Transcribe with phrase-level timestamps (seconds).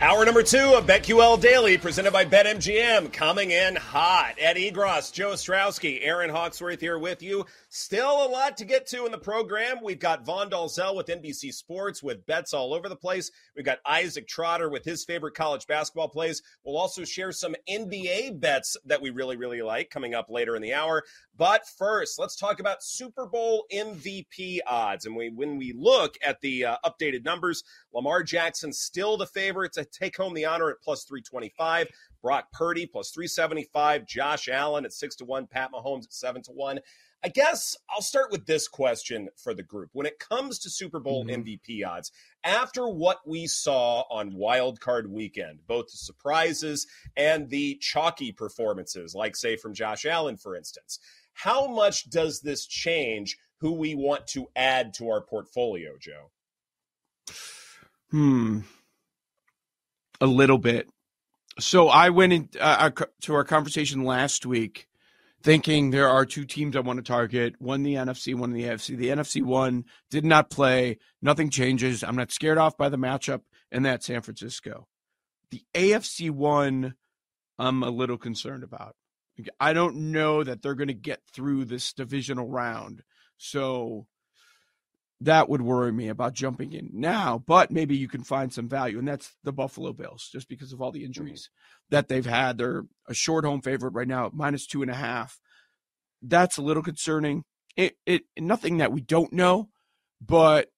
[0.00, 4.34] Hour number two of BetQL Daily, presented by BetMGM, coming in hot.
[4.38, 7.46] Ed Egros, Joe Ostrowski, Erin Hawksworth here with you.
[7.76, 9.78] Still a lot to get to in the program.
[9.82, 13.32] We've got Vaughn Dalzell with NBC Sports with bets all over the place.
[13.56, 16.40] We've got Isaac Trotter with his favorite college basketball plays.
[16.62, 20.62] We'll also share some NBA bets that we really, really like coming up later in
[20.62, 21.02] the hour.
[21.36, 25.04] But first, let's talk about Super Bowl MVP odds.
[25.04, 29.72] And we, when we look at the uh, updated numbers, Lamar Jackson still the favorite
[29.72, 31.88] to take home the honor at plus 325.
[32.22, 34.06] Brock Purdy plus 375.
[34.06, 35.48] Josh Allen at 6 to 1.
[35.48, 36.78] Pat Mahomes at 7 to 1.
[37.24, 39.88] I guess I'll start with this question for the group.
[39.94, 41.40] When it comes to Super Bowl mm-hmm.
[41.42, 42.12] MVP odds,
[42.44, 46.86] after what we saw on Wild Card Weekend, both the surprises
[47.16, 50.98] and the chalky performances, like say from Josh Allen, for instance,
[51.32, 56.30] how much does this change who we want to add to our portfolio, Joe?
[58.10, 58.60] Hmm.
[60.20, 60.90] A little bit.
[61.58, 62.90] So I went in, uh,
[63.22, 64.88] to our conversation last week
[65.44, 68.96] thinking there are two teams I want to target one the NFC, one the AFC.
[68.96, 70.98] The NFC one did not play.
[71.22, 72.02] Nothing changes.
[72.02, 74.88] I'm not scared off by the matchup, and that's San Francisco.
[75.50, 76.94] The AFC one,
[77.58, 78.96] I'm a little concerned about.
[79.60, 83.02] I don't know that they're going to get through this divisional round.
[83.36, 84.06] So
[85.24, 88.98] that would worry me about jumping in now, but maybe you can find some value,
[88.98, 91.06] and that's the Buffalo Bills, just because of all the mm-hmm.
[91.06, 91.50] injuries
[91.90, 92.58] that they've had.
[92.58, 95.40] They're a short home favorite right now, minus two and a half.
[96.22, 97.44] That's a little concerning.
[97.76, 99.70] It, it nothing that we don't know,
[100.20, 100.68] but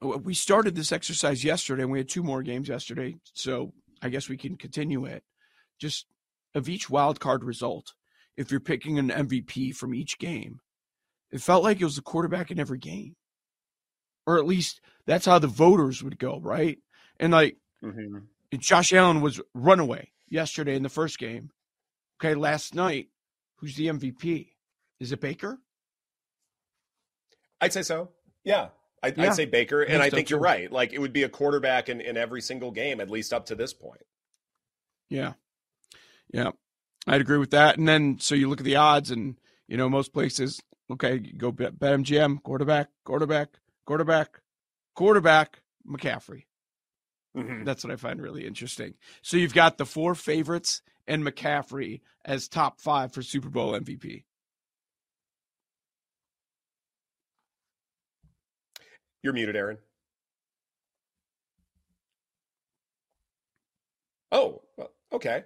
[0.00, 4.28] we started this exercise yesterday, and we had two more games yesterday, so I guess
[4.28, 5.24] we can continue it.
[5.80, 6.06] Just
[6.54, 7.94] of each wild card result,
[8.36, 10.60] if you're picking an MVP from each game,
[11.32, 13.16] it felt like it was the quarterback in every game.
[14.26, 16.78] Or at least that's how the voters would go, right?
[17.18, 18.18] And like mm-hmm.
[18.58, 21.50] Josh Allen was runaway yesterday in the first game.
[22.20, 23.08] Okay, last night,
[23.56, 24.50] who's the MVP?
[25.00, 25.58] Is it Baker?
[27.60, 28.10] I'd say so.
[28.44, 28.68] Yeah.
[29.02, 29.24] I'd, yeah.
[29.24, 29.82] I'd say Baker.
[29.82, 30.70] And I, I think you're right.
[30.70, 33.56] Like it would be a quarterback in, in every single game, at least up to
[33.56, 34.02] this point.
[35.08, 35.32] Yeah.
[36.32, 36.50] Yeah.
[37.06, 37.78] I'd agree with that.
[37.78, 39.36] And then so you look at the odds and
[39.66, 43.48] you know, most places Okay, go bet, bet MGM, quarterback, quarterback,
[43.86, 44.40] quarterback,
[44.94, 46.44] quarterback, McCaffrey.
[47.36, 47.64] Mm-hmm.
[47.64, 48.94] That's what I find really interesting.
[49.22, 54.24] So you've got the four favorites and McCaffrey as top five for Super Bowl MVP.
[59.22, 59.78] You're muted, Erin.
[64.32, 64.62] Oh,
[65.12, 65.44] okay.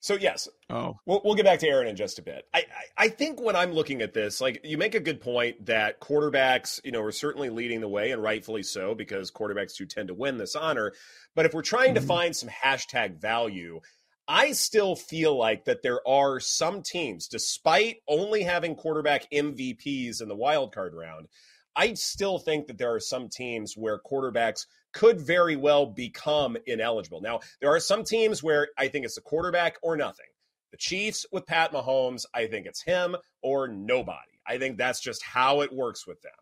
[0.00, 2.44] So yes, Oh, we'll, we'll get back to Erin in just a bit.
[2.54, 5.66] I, I I think when I'm looking at this, like you make a good point
[5.66, 9.86] that quarterbacks, you know, are certainly leading the way, and rightfully so because quarterbacks do
[9.86, 10.92] tend to win this honor.
[11.34, 12.06] But if we're trying to Mhm.
[12.06, 13.80] find some hashtag value,
[14.28, 20.28] I still feel like that there are some teams, despite only having quarterback MVPs in
[20.28, 21.28] the wild card round,
[21.78, 27.20] I still think that there are some teams where quarterbacks could very well become ineligible.
[27.20, 30.26] Now, there are some teams where I think it's a quarterback or nothing.
[30.72, 34.40] The Chiefs with Pat Mahomes, I think it's him or nobody.
[34.44, 36.32] I think that's just how it works with them.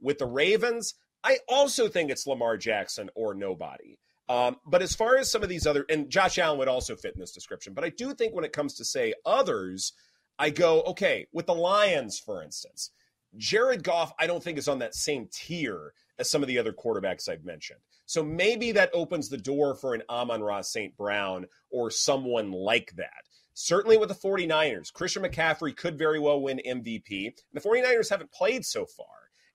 [0.00, 0.94] With the Ravens,
[1.24, 3.98] I also think it's Lamar Jackson or nobody.
[4.28, 7.14] Um, but as far as some of these other, and Josh Allen would also fit
[7.14, 9.92] in this description, but I do think when it comes to, say, others,
[10.38, 12.92] I go, okay, with the Lions, for instance,
[13.36, 16.72] Jared Goff, I don't think is on that same tier as some of the other
[16.72, 17.80] quarterbacks I've mentioned.
[18.06, 20.96] So maybe that opens the door for an Amon-Ra St.
[20.96, 23.24] Brown or someone like that.
[23.54, 27.32] Certainly with the 49ers, Christian McCaffrey could very well win MVP.
[27.52, 29.06] The 49ers haven't played so far.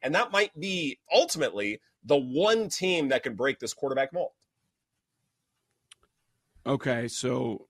[0.02, 4.32] And that might be ultimately the one team that can break this quarterback mold.
[6.66, 7.08] okay.
[7.08, 7.68] So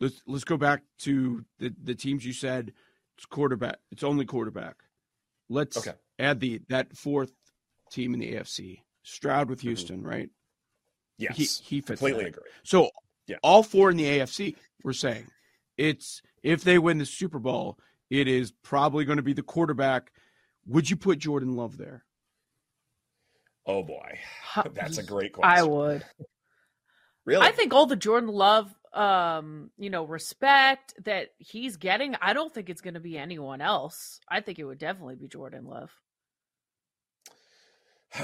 [0.00, 2.72] let's let's go back to the the teams you said
[3.16, 3.76] it's quarterback.
[3.90, 4.76] It's only quarterback.
[5.50, 5.98] Let's Okay.
[6.18, 7.32] add the that fourth
[7.90, 8.82] team in the AFC.
[9.02, 9.62] Stroud with Mhm.
[9.62, 10.30] Houston, right?
[11.18, 11.36] Yes.
[11.36, 11.44] He
[11.76, 12.38] he fits completely that.
[12.38, 12.50] agree.
[12.62, 12.90] So
[13.26, 13.36] Yeah.
[13.42, 15.28] all four in the AFC, we're saying
[15.76, 20.12] it's if they win the Super Bowl, it is probably going to be the quarterback.
[20.66, 22.06] Would you put Jordan Love there?
[23.66, 24.18] Oh boy.
[24.72, 25.58] That's a great question.
[25.58, 26.04] I would.
[27.26, 27.46] Really?
[27.46, 32.52] I think all the Jordan Love, um, you know, respect that he's getting, I don't
[32.52, 34.20] think it's going to be anyone else.
[34.28, 35.90] I think it would definitely be Jordan Love.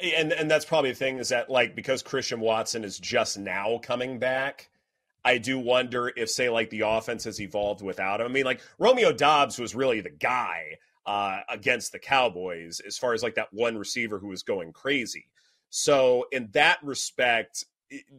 [0.00, 3.78] and and that's probably the thing is that like because Christian Watson is just now
[3.82, 4.70] coming back,
[5.24, 8.26] I do wonder if say like the offense has evolved without him.
[8.26, 13.12] I mean, like Romeo Doubs was really the guy uh, against the Cowboys as far
[13.12, 15.26] as like that one receiver who was going crazy.
[15.70, 17.64] So in that respect,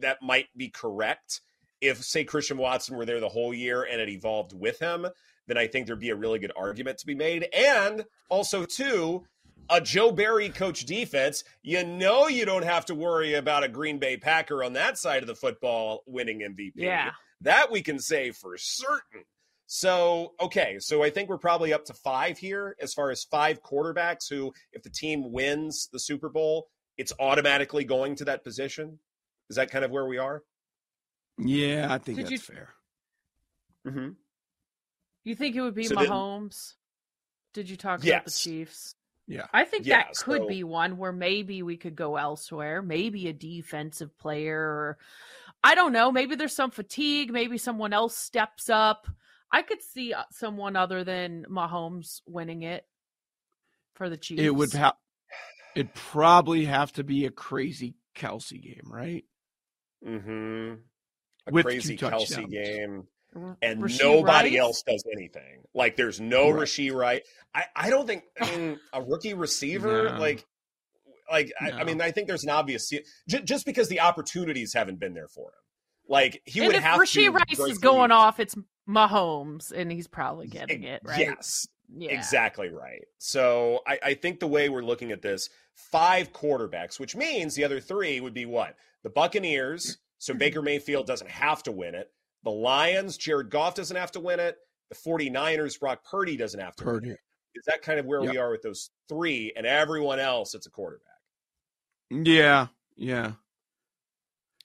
[0.00, 1.40] that might be correct.
[1.84, 5.06] If say Christian Watson were there the whole year and it evolved with him,
[5.46, 7.48] then I think there'd be a really good argument to be made.
[7.52, 9.24] And also too,
[9.70, 13.98] a Joe Barry coach defense, you know you don't have to worry about a Green
[13.98, 16.72] Bay Packer on that side of the football winning MVP.
[16.76, 17.12] Yeah.
[17.40, 19.24] That we can say for certain.
[19.66, 23.62] So, okay, so I think we're probably up to five here as far as five
[23.62, 28.98] quarterbacks who, if the team wins the Super Bowl, it's automatically going to that position.
[29.50, 30.42] Is that kind of where we are?
[31.38, 32.68] Yeah, I think Did that's you- fair.
[33.86, 34.08] Mm-hmm.
[35.24, 36.74] You think it would be So then- Mahomes?
[37.52, 38.94] Did you talk about the Chiefs?
[39.26, 39.46] Yeah.
[39.52, 42.82] I think Yeah, that could so- be one where maybe we could go elsewhere.
[42.82, 44.98] Maybe a defensive player or
[45.62, 46.12] I don't know.
[46.12, 47.32] Maybe there's some fatigue.
[47.32, 49.08] Maybe someone else steps up.
[49.50, 52.86] I could see uh, someone other than Mahomes winning it
[53.94, 54.42] for the Chiefs.
[54.42, 54.94] It would have.
[55.74, 59.24] It'd probably have to be a crazy Kelce game, right?
[60.06, 60.74] Mm-hmm.
[61.46, 63.06] A With crazy Kelce game.
[63.62, 64.58] And Rashee nobody Rice?
[64.60, 65.64] else does anything.
[65.74, 66.62] Like there's no Right.
[66.68, 67.22] Rashee Wright.
[67.54, 70.18] I, I don't think I mean, a rookie receiver No.
[70.20, 70.44] like
[71.30, 75.00] like I, I mean I think there's an obvious j- just because the opportunities haven't
[75.00, 75.60] been there for him.
[76.08, 78.12] Like he and would if have Rashee to Rice is going league.
[78.12, 78.54] off, it's
[78.88, 81.18] Mahomes, and he's probably getting it right.
[81.18, 82.10] Yes, Yeah.
[82.12, 83.02] exactly right.
[83.18, 87.64] So I, I think the way we're looking at this, five quarterbacks, which means the
[87.64, 88.76] other three would be what?
[89.02, 89.96] The Buccaneers.
[90.18, 90.38] So Mm-hmm.
[90.38, 92.08] Baker Mayfield doesn't have to win it.
[92.44, 94.56] The Lions, Jared Goff doesn't have to win it.
[94.90, 97.10] The 49ers, Brock Purdy doesn't have to win Purdy.
[97.10, 97.18] it.
[97.54, 100.54] Is that kind of where we are with those three and everyone else?
[100.54, 101.06] It's a quarterback.
[102.10, 102.66] Yeah,
[102.96, 103.32] yeah.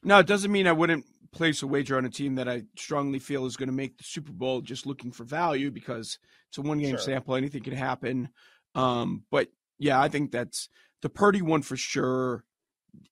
[0.04, 3.20] No, it doesn't mean I wouldn't place a wager on a team that I strongly
[3.20, 6.18] feel is going to make the Super Bowl just looking for value because
[6.50, 7.00] it's a one game Sure.
[7.00, 7.36] sample.
[7.36, 8.30] Anything can happen.
[8.76, 10.70] Um, but yeah, I think that's
[11.02, 12.44] the Purdy one for sure.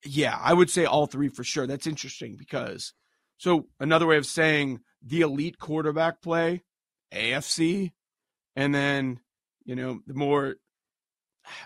[0.04, 1.68] Yeah, I would say all three for sure.
[1.68, 2.94] That's interesting because
[3.38, 6.64] so another way of saying the elite quarterback play,
[7.14, 7.92] AFC,
[8.56, 9.20] and then
[9.66, 10.56] you know the more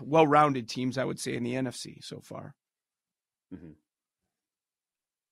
[0.02, 2.56] well rounded teams I would say in the NFC so far.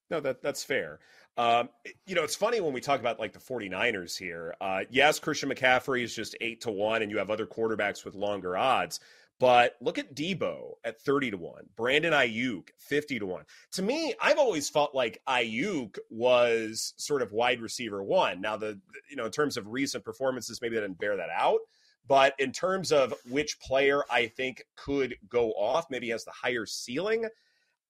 [0.09, 0.99] No, that that's fair.
[1.37, 1.69] Um,
[2.05, 4.55] you know, it's funny when we talk about like the 49ers here.
[4.59, 8.15] Uh, yes, Christian McCaffrey is just eight to one, and you have other quarterbacks with
[8.15, 8.99] longer odds.
[9.39, 13.45] But look at Deebo at 30 to 1, Brandon Aiyuk 50 to 1.
[13.73, 18.41] To me, I've always felt like Aiyuk was sort of wide receiver one.
[18.41, 21.59] Now, the you know, in terms of recent performances, maybe that didn't bear that out.
[22.05, 26.65] But in terms of which player I think could go off, maybe has the higher
[26.65, 27.29] ceiling,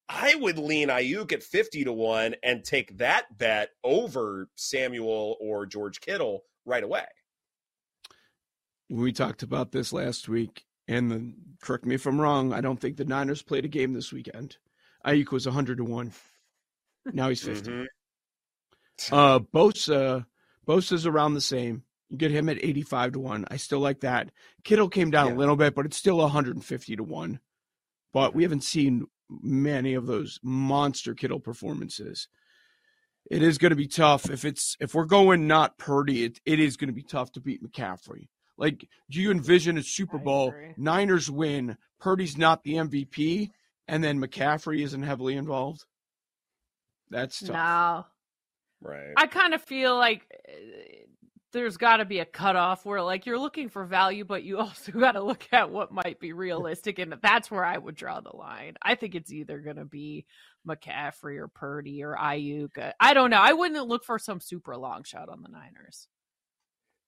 [0.08, 5.66] I would lean Aiyuk at 50 to 1 and take that bet over Samuel or
[5.66, 7.06] George Kittle right away.
[8.90, 12.82] We talked about this last week, and the, correct me if I'm wrong, I don't
[12.82, 14.58] think the Niners played a game this weekend.
[15.06, 16.12] Aiyuk was 100 to 1.
[17.14, 17.70] Now he's 50.
[17.70, 19.16] Mm-hmm.
[19.16, 20.26] Uh, Bosa,
[20.68, 21.84] Bosa's around the same.
[22.10, 23.46] You get him at 85 to 1.
[23.52, 24.32] I still like that.
[24.64, 25.34] Kittle came down yeah.
[25.36, 27.40] a little bit, but it's still 150 to 1.
[28.12, 32.28] But we haven't seen many of those monster Kittle performances.
[33.30, 36.24] It is going to be tough if it's if we're going not Purdy.
[36.24, 38.28] It, it is going to be tough to beat McCaffrey.
[38.60, 40.54] Like, do you envision a Super Bowl?
[40.76, 41.78] Niners win.
[42.00, 43.52] Purdy's not the MVP,
[43.88, 45.86] and then McCaffrey isn't heavily involved.
[47.10, 47.50] That's tough.
[47.50, 48.06] No.
[48.82, 49.14] Right.
[49.18, 51.06] I kind of feel like eh,
[51.52, 54.92] there's got to be a cutoff where like you're looking for value, but you also
[54.92, 58.36] got to look at what might be realistic, and that's where I would draw the
[58.36, 58.76] line.
[58.82, 60.26] I think it's either going to be
[60.68, 62.78] McCaffrey or Purdy or Aiyuk.
[62.78, 63.40] Uh, I don't know.
[63.42, 66.10] I wouldn't look for some super long shot on the Niners.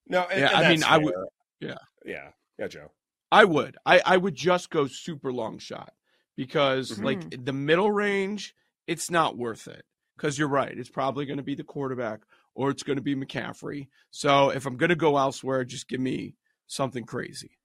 [0.08, 0.92] No, and, yeah, and I mean, fair.
[0.92, 1.14] I would.
[1.62, 2.92] Yeah, yeah, yeah, Joe.
[3.32, 3.78] I would.
[3.86, 5.94] I I would just go super long shot
[6.36, 7.06] because mm-hmm.
[7.06, 8.56] like the middle range,
[8.88, 9.86] it's not worth it.
[10.18, 12.22] Because you're right, it's probably going to be the quarterback
[12.54, 13.88] or it's going to be McCaffrey.
[14.12, 16.36] So if I'm going to go elsewhere, just give me
[16.68, 17.58] something crazy.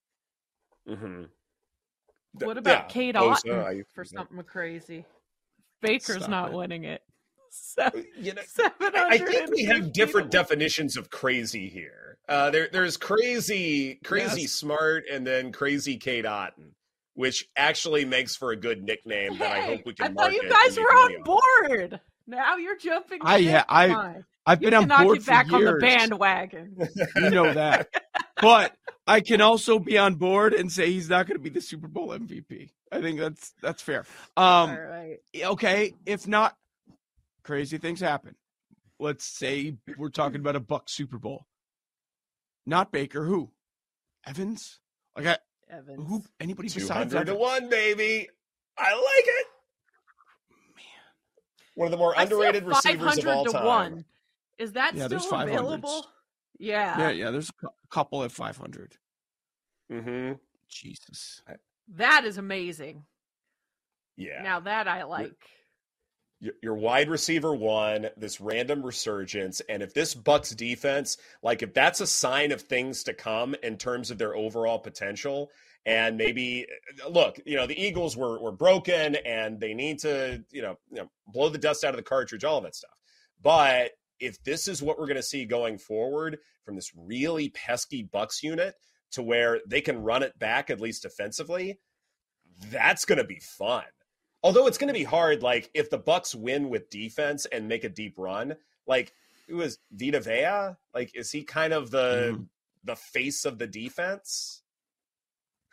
[0.88, 1.24] Mm-hmm.
[2.44, 5.04] What about yeah, Cade Otton for something crazy?
[5.82, 6.56] Baker's Stop not it.
[6.56, 7.02] winning it.
[7.56, 8.42] Seven, you know,
[8.80, 12.18] I think we have different definitions of crazy here.
[12.28, 14.52] Uh, there, there's crazy, crazy yes.
[14.52, 16.72] smart, and then crazy Cade Otton,
[17.14, 20.06] which actually makes for a good nickname hey, that I hope we can.
[20.06, 22.00] I thought you guys were on board.
[22.26, 23.20] Now you're jumping.
[23.22, 25.68] I yeah, I I've been you on board get back years.
[25.68, 26.76] on the bandwagon.
[27.16, 27.88] you know that,
[28.40, 31.60] but I can also be on board and say he's not going to be the
[31.60, 32.70] Super Bowl MVP.
[32.90, 34.00] I think that's that's fair.
[34.36, 35.18] Um, All right.
[35.36, 36.56] Okay, if not,
[37.46, 38.34] crazy things happen.
[38.98, 41.46] Let's say we're talking about a Buck Super Bowl.
[42.66, 43.24] Not Baker.
[43.24, 43.52] Who?
[44.26, 44.80] Evans.
[45.16, 45.38] Like I,
[45.70, 46.08] Evans.
[46.08, 46.24] Who?
[46.40, 47.30] Anybody besides Evans?
[47.30, 48.28] to one, baby.
[48.76, 49.46] I like it
[50.74, 50.84] Man.
[51.76, 53.64] one of the more underrated receivers of all time.
[53.64, 54.04] One.
[54.58, 56.06] Is that yeah, still available?
[56.58, 56.98] Yeah.
[56.98, 57.30] Yeah, yeah.
[57.30, 58.96] There's a couple at 500.
[59.92, 60.32] Mm-hmm.
[60.68, 61.42] Jesus.
[61.94, 63.04] That is amazing.
[64.16, 64.42] Yeah.
[64.42, 65.36] Now that I like.
[66.61, 72.02] Your, wide receiver one, this random resurgence, and if this Bucks defense, like if that's
[72.02, 75.50] a sign of things to come in terms of their overall potential,
[75.87, 76.66] and maybe
[77.02, 80.76] uh, look, you know, the Eagles were were broken and they need to, you know,
[80.90, 83.00] you know, blow the dust out of the cartridge, all of that stuff.
[83.43, 88.02] But if this is what we're going to see going forward from this really pesky
[88.02, 88.75] Bucks unit
[89.12, 91.78] to where they can run it back at least offensively,
[92.71, 93.85] that's going to be fun.
[94.46, 97.84] Although it's going to be hard like if the Bucks win with defense and make
[97.84, 99.12] a deep run, like
[99.48, 102.46] it was Vita Vea, like is he kind of the mm.
[102.84, 104.62] the face of the defense?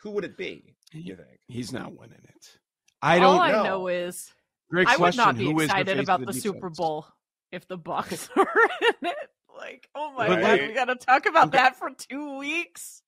[0.04, 0.76] who would it be?
[0.92, 2.58] You think he's not winning it?
[3.02, 3.40] I don't.
[3.40, 3.60] All know.
[3.60, 4.30] I know is
[4.70, 7.06] Great I would not be who excited the about the, the, the Super Bowl
[7.50, 8.46] if the Bucks are
[8.82, 9.30] in it.
[9.56, 10.40] Like, oh my right.
[10.40, 11.56] god, we got to talk about okay.
[11.56, 13.02] that for two weeks.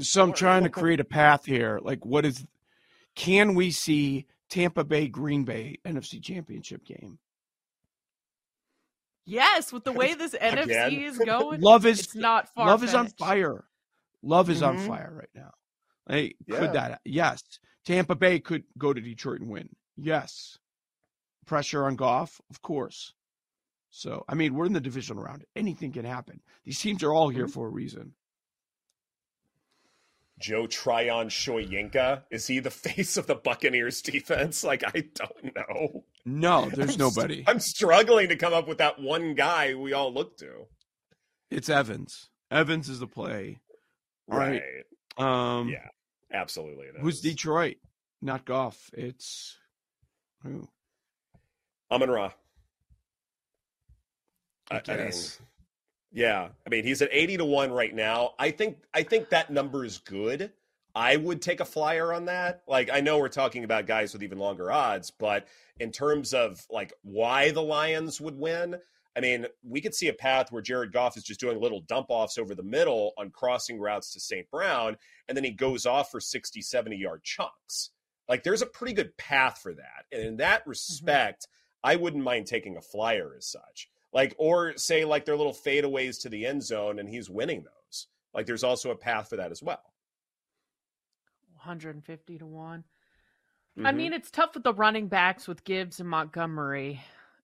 [0.00, 1.78] So I'm trying to create a path here.
[1.80, 2.44] Like, what is?
[3.14, 7.18] Can we see Tampa Bay Green Bay NFC Championship game?
[9.24, 12.66] Yes, with the way this NFC is going, love is it's not far.
[12.66, 13.64] Love is on fire.
[14.22, 14.80] Love is mm-hmm.
[14.80, 15.52] on fire right now.
[16.08, 16.58] Hey, yeah.
[16.58, 17.00] could that?
[17.04, 17.42] Yes.
[17.84, 19.68] Tampa Bay could go to Detroit and win.
[19.96, 20.58] Yes.
[21.46, 23.14] Pressure on Goff, of course.
[23.90, 25.44] So, I mean, we're in the divisional round.
[25.56, 26.40] Anything can happen.
[26.64, 27.52] These teams are all here mm-hmm.
[27.52, 28.14] for a reason.
[30.40, 32.22] Joe Tryon Shoyinka?
[32.30, 34.64] Is he the face of the Buccaneers defense?
[34.70, 36.04] Like, I don't know.
[36.24, 37.36] No, there's I'm nobody.
[37.36, 40.66] St- I'm struggling to come up with that one guy we all look to.
[41.50, 42.28] It's Evans.
[42.50, 43.58] Evans is the play.
[44.28, 44.62] Right.
[45.18, 45.58] right.
[45.58, 45.88] Um, yeah.
[46.32, 46.86] Absolutely.
[47.00, 47.76] Who's Detroit?
[48.22, 48.90] Not Goff.
[48.92, 49.56] It's
[50.44, 50.68] who?
[51.90, 52.30] Amon Ra.
[54.70, 55.12] I, I mean,
[56.12, 56.48] yeah.
[56.66, 58.32] I mean, he's at 80 to 1 right now.
[58.38, 60.52] I think I think that number is good.
[60.94, 62.62] I would take a flyer on that.
[62.66, 65.46] Like I know we're talking about guys with even longer odds, but
[65.78, 68.76] in terms of like why the Lions would win,
[69.16, 72.06] I mean, we could see a path where Jared Goff is just doing little dump
[72.10, 74.48] offs over the middle on crossing routes to St.
[74.50, 74.96] Brown,
[75.28, 77.90] and then he goes off for 60, 70 yard chunks.
[78.28, 80.06] Like, there's a pretty good path for that.
[80.12, 80.70] And in that mm-hmm.
[80.70, 81.90] respect, mm-hmm.
[81.90, 83.88] I wouldn't mind taking a flyer as such.
[84.12, 88.06] Like, or say, like, their little fadeaways to the end zone, and he's winning those.
[88.34, 89.82] Like, there's also a path for that as well.
[91.54, 92.84] 150 to 1.
[93.78, 93.86] Mm-hmm.
[93.86, 97.00] I mean, it's tough with the running backs with Gibbs and Montgomery.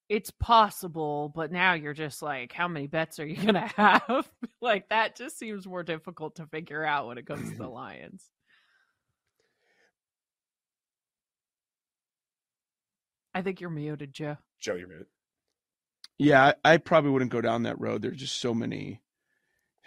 [0.09, 4.29] It's possible, but now you're just like, how many bets are you going to have?
[4.61, 8.29] like, that just seems more difficult to figure out when it comes to the Lions.
[13.33, 14.37] I think you're muted, Joe.
[14.59, 15.05] Joe, you're muted.
[16.19, 18.01] Yeah, I, I probably wouldn't go down that road.
[18.01, 19.01] There's just so many.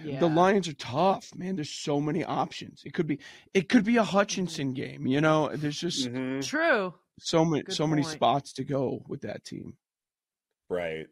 [0.02, 0.20] Yeah.
[0.20, 1.56] The Lions are tough, man.
[1.56, 2.82] There's so many options.
[2.86, 3.18] It could be
[3.52, 5.50] it could be a Hutchinson game, you know.
[5.54, 6.46] There's just Mhm.
[6.46, 6.94] True.
[7.18, 9.76] so many Good so many spots to go with that team.
[10.70, 11.06] Right.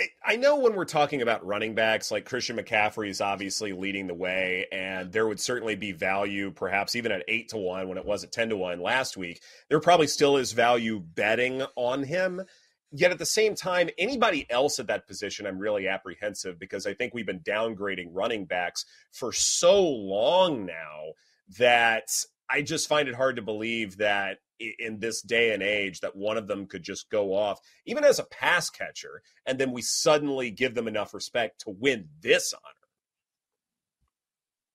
[0.00, 4.06] I- I know when we're talking about running backs, like Christian McCaffrey is obviously leading
[4.08, 7.98] the way, and there would certainly be value, perhaps even at eight to one when
[7.98, 9.40] it was at ten to one last week.
[9.68, 12.42] There probably still is value betting on him.
[12.90, 16.94] Yet at the same time, anybody else at that position, I'm really apprehensive because I
[16.94, 21.12] think we've been downgrading running backs for so long now
[21.58, 22.08] that
[22.48, 26.36] I just find it hard to believe that in this day and age that one
[26.36, 30.50] of them could just go off even as a pass catcher and then we suddenly
[30.50, 32.52] give them enough respect to win this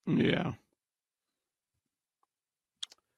[0.07, 0.53] honor Yeah.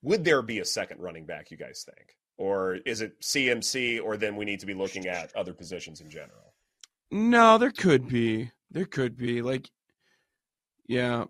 [0.02, 4.18] would there be a second running back you guys think or is it cmc or
[4.18, 6.54] then we need to be looking at other positions in general
[7.12, 8.52] No, there could be.
[8.72, 9.42] There could be.
[9.42, 9.70] Like,
[10.88, 11.26] yeah.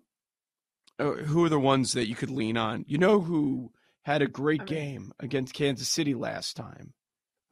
[0.97, 2.85] Uh, who are the ones that you could lean on?
[2.87, 3.71] You know who
[4.03, 6.93] had a great I game against Kansas City last time?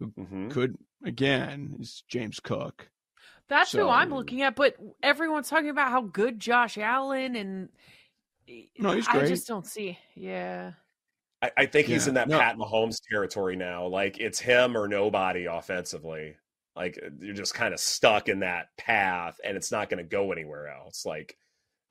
[0.02, 0.50] mm-hmm.
[0.50, 2.90] Could again is James Cook.
[3.50, 7.70] That's who I'm looking at, but everyone's talking about how good Josh Allen and
[8.80, 9.26] No, he's great.
[9.26, 10.00] I just don't see.
[10.16, 10.72] Yeah.
[11.44, 12.40] I, I think he's in that no.
[12.40, 16.38] pat mahomes territory now like it's him or nobody offensively
[16.76, 20.32] like you're just kind of stuck in that path and it's not going to go
[20.32, 21.38] anywhere else like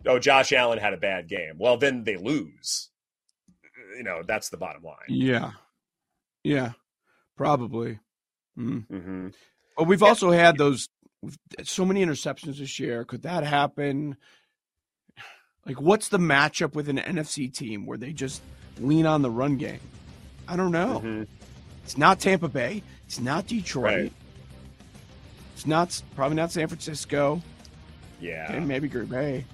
[0.06, 2.90] oh josh allen had a bad game well then they lose
[3.96, 5.52] you know that's the bottom line Yeah.
[6.44, 6.72] Yeah.
[7.36, 8.00] Probably.
[8.58, 8.86] Mm.
[8.86, 9.28] hmm
[9.76, 10.88] But we've also had those
[11.62, 13.04] so many interceptions this year.
[13.04, 14.16] Could that happen?
[15.64, 18.42] Like, what's the matchup with an NFC team where they just
[18.82, 19.80] lean on the run game?
[20.48, 21.00] I don't know.
[21.04, 21.26] Mhm.
[21.84, 22.82] It's not Tampa Bay.
[23.06, 23.84] It's not Detroit.
[23.84, 24.12] Right.
[25.54, 27.40] It's not probably not San Francisco.
[28.20, 29.44] yeah And maybe Green Bay.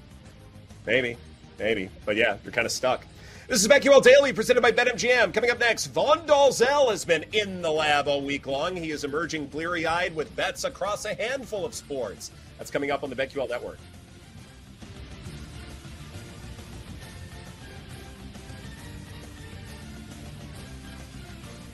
[0.86, 1.16] Maybe,
[1.58, 3.04] maybe, but yeah, you're kind of stuck.
[3.46, 5.32] This is BetQL Daily, presented by BetMGM.
[5.32, 8.76] Coming up next, Vaughn Dalzell has been in the lab all week long.
[8.76, 12.30] He is emerging bleary-eyed with bets across a handful of sports.
[12.58, 13.78] That's coming up on the BetQL Network.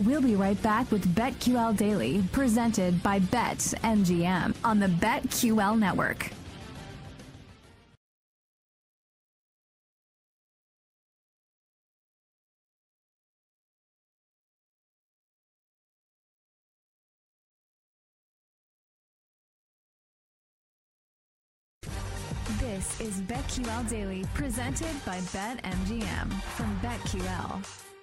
[0.05, 6.31] We'll be right back with BetQL Daily, presented by BetMGM on the BetQL network.
[22.61, 27.93] This is BetQL Daily, presented by BetMGM from BetQL.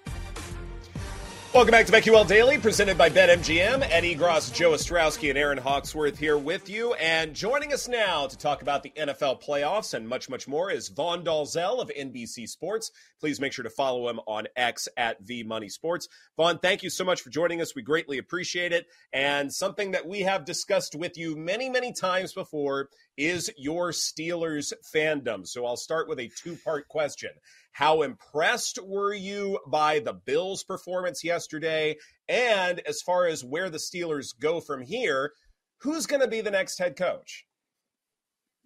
[1.54, 3.86] Welcome back to BetQL Daily, presented by BetMGM.
[3.90, 6.94] Ed Egros, Joe Ostrowski, and Erin Hawksworth here with you.
[6.94, 10.88] And joining us now to talk about the NFL playoffs and much, much more is
[10.88, 12.90] Vaughn Dalzell of NBC Sports.
[13.22, 16.08] Please make sure to follow him on X at V Money Sports.
[16.36, 17.72] Vaughn, thank you so much for joining us.
[17.72, 18.86] We greatly appreciate it.
[19.12, 24.72] And something that we have discussed with you many, many times before is your Steelers
[24.92, 25.46] fandom.
[25.46, 27.30] So I'll start with a two part question.
[27.70, 31.98] How impressed were you by the Bills' performance yesterday?
[32.28, 35.30] And as far as where the Steelers go from here,
[35.78, 37.46] who's going to be the next head coach?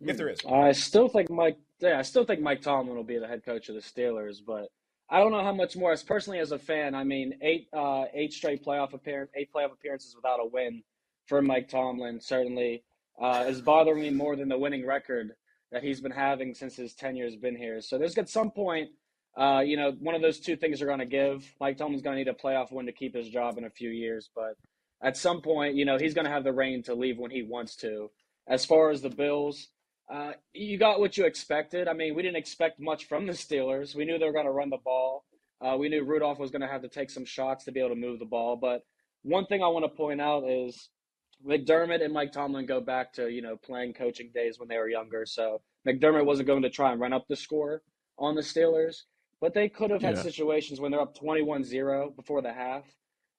[0.01, 0.17] If hmm.
[0.17, 0.43] there is.
[0.43, 0.63] one.
[0.63, 1.59] I still think Mike.
[1.81, 4.69] Yeah, I still think Mike Tomlin will be the head coach of the Steelers, but
[5.11, 5.93] I don't know how much more.
[5.93, 9.73] As personally as a fan, I mean, eight uh, eight straight playoff appearance, eight playoff
[9.73, 10.83] appearances without a win
[11.27, 12.83] for Mike Tomlin certainly
[13.21, 15.33] uh, is bothering me more than the winning record
[15.73, 17.81] that he's been having since his tenure has been here.
[17.81, 18.91] So there's at some point,
[19.37, 21.45] uh, you know, one of those two things are going to give.
[21.61, 23.91] Mike Tomlin's going to need a playoff win to keep his job in a few
[23.91, 24.55] years, but
[25.03, 27.43] at some point, you know, he's going to have the reign to leave when he
[27.43, 28.11] wants to.
[28.49, 29.69] As far as the Bills,
[30.13, 31.89] uh, you got what you expected.
[31.89, 33.95] I mean, we didn't expect much from the Steelers.
[33.95, 35.25] We knew they were going to run the ball.
[35.61, 37.91] Uh, we knew Rudolph was going to have to take some shots to be able
[37.91, 38.57] to move the ball.
[38.57, 38.83] But
[39.23, 40.91] one thing I want to point out is
[41.47, 44.89] McDermott and Mike Tomlin go back to you know playing coaching days when they were
[44.89, 45.25] younger.
[45.27, 47.83] So McDermott wasn't going to try and run up the score
[48.19, 49.03] on the Steelers,
[49.41, 50.23] but they could have had Yeah.
[50.23, 52.85] situations when they're up 21-0 before the half.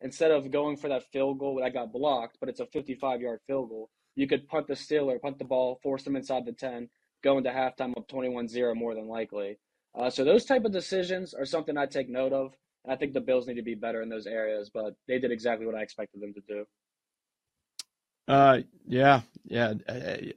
[0.01, 3.69] Instead of going for that field goal that got blocked, but it's a 55-yard field
[3.69, 6.89] goal, you could punt the Steeler, punt the ball, force them inside the 10,
[7.23, 9.59] go into halftime up 21-0 more than likely.
[9.95, 12.53] Uh, so those type of decisions are something I take note of
[12.83, 15.31] And I think the Bills need to be better in those areas, but they did
[15.31, 16.65] exactly what I expected them to do.
[18.27, 19.75] Uh, yeah, yeah.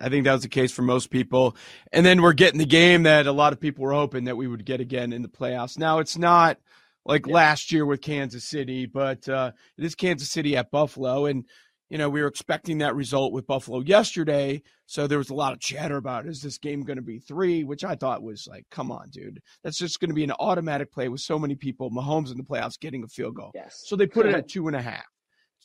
[0.00, 1.56] I think that was the case for most people.
[1.90, 4.46] And then we're getting the game that a lot of people were hoping that we
[4.46, 5.78] would get again in the playoffs.
[5.78, 6.58] Now it's not
[7.06, 7.34] like yeah.
[7.34, 11.44] last year with Kansas City, but uh, it is Kansas City at Buffalo, and
[11.90, 14.62] you know we were expecting that result with Buffalo yesterday.
[14.86, 17.62] So there was a lot of chatter about is this game going to be three,
[17.62, 20.90] which I thought was like, come on, dude, that's just going to be an automatic
[20.90, 21.90] play with so many people.
[21.90, 23.50] Mahomes in the playoffs getting a field goal.
[23.54, 23.82] Yes.
[23.84, 25.04] So they put it at two and a half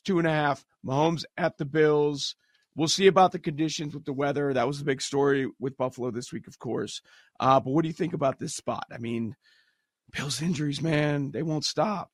[0.06, 0.64] two and a half.
[0.86, 2.36] Mahomes at the Bills.
[2.74, 4.54] We'll see about the conditions with the weather.
[4.54, 7.02] That was the big story with Buffalo this week, of course.
[7.40, 8.84] Uh, but what do you think about this spot?
[8.92, 9.34] I mean,
[10.12, 12.10] Bills injuries, man, they won't stop.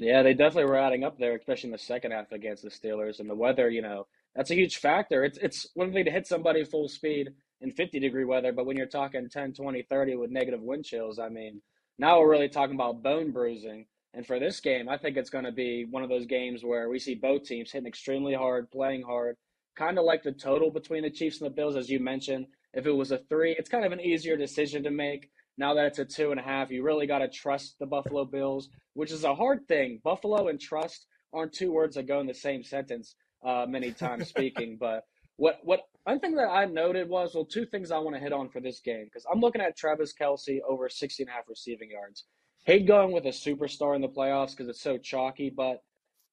[0.00, 3.20] Yeah, they definitely were adding up there, especially in the second half against the Steelers.
[3.20, 5.24] And the weather, you know, that's a huge factor.
[5.24, 8.78] It's it's one thing to hit somebody full speed in 50 degree weather, but when
[8.78, 11.60] you're talking 10, 20, 30 with negative wind chills, I mean,
[11.98, 13.84] now we're really talking about bone bruising.
[14.14, 16.88] And for this game, I think it's going to be one of those games where
[16.88, 19.36] we see both teams hitting extremely hard, playing hard,
[19.76, 22.46] kind of like the total between the Chiefs and the Bills, as you mentioned.
[22.72, 25.30] If it was a three, it's kind of an easier decision to make.
[25.60, 28.24] Now that it's a two and a half, you really got to trust the Buffalo
[28.24, 30.00] Bills, which is a hard thing.
[30.02, 34.28] Buffalo and trust aren't two words that go in the same sentence uh, many times
[34.28, 34.78] speaking.
[34.80, 35.04] But
[35.36, 38.32] what what one thing that I noted was well, two things I want to hit
[38.32, 41.44] on for this game because I'm looking at Travis Kelce over 60 and a half
[41.46, 42.24] receiving yards
[42.64, 45.50] hate going with a superstar in the playoffs because it's so chalky.
[45.50, 45.82] But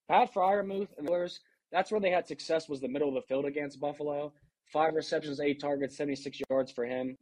[0.10, 1.40] Pat Freiermuth and others,
[1.72, 4.34] that's where they had success was the middle of the field against Buffalo.
[4.72, 7.18] Five receptions, eight targets, 76 yards for him.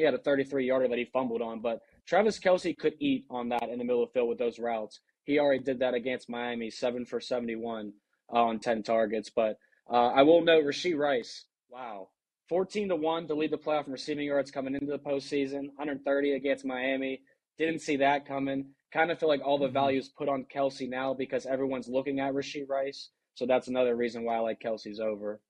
[0.00, 3.50] He had a 33 yarder that he fumbled on, but Travis Kelce could eat on
[3.50, 5.00] that in the middle of the field with those routes.
[5.24, 7.92] He already did that against Miami, seven for 71
[8.30, 9.28] on 10 targets.
[9.28, 9.58] But
[9.90, 12.08] uh, I will note Rashee Rice, wow,
[12.48, 16.32] 14 to 1 to lead the playoff in receiving yards coming into the postseason, 130
[16.32, 17.20] against Miami.
[17.58, 18.70] Didn't see that coming.
[18.94, 19.74] Kind of feel like all the mm-hmm.
[19.74, 23.10] value is put on Kelce now because everyone's looking at Rashee Rice.
[23.34, 25.42] So that's another reason why I like Kelce's over.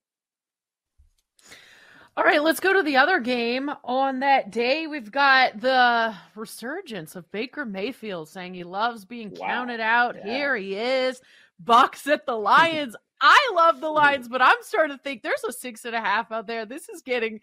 [2.17, 3.71] All right, let's go to the other game.
[3.85, 9.47] On that day, we've got the resurgence of Baker Mayfield saying he loves being wow.
[9.47, 10.15] counted out.
[10.17, 10.25] Yeah.
[10.25, 11.21] Here he is.
[11.59, 12.95] Bucks at the Lions.
[13.21, 16.31] I love the Lions, but I'm starting to think there's a six and a half
[16.31, 16.65] out there.
[16.65, 17.39] This is getting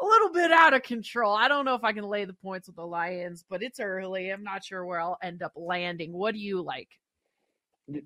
[0.00, 1.34] a little bit out of control.
[1.34, 4.30] I don't know if I can lay the points with the Lions, but it's early.
[4.30, 6.12] I'm not sure where I'll end up landing.
[6.12, 6.88] What do you like?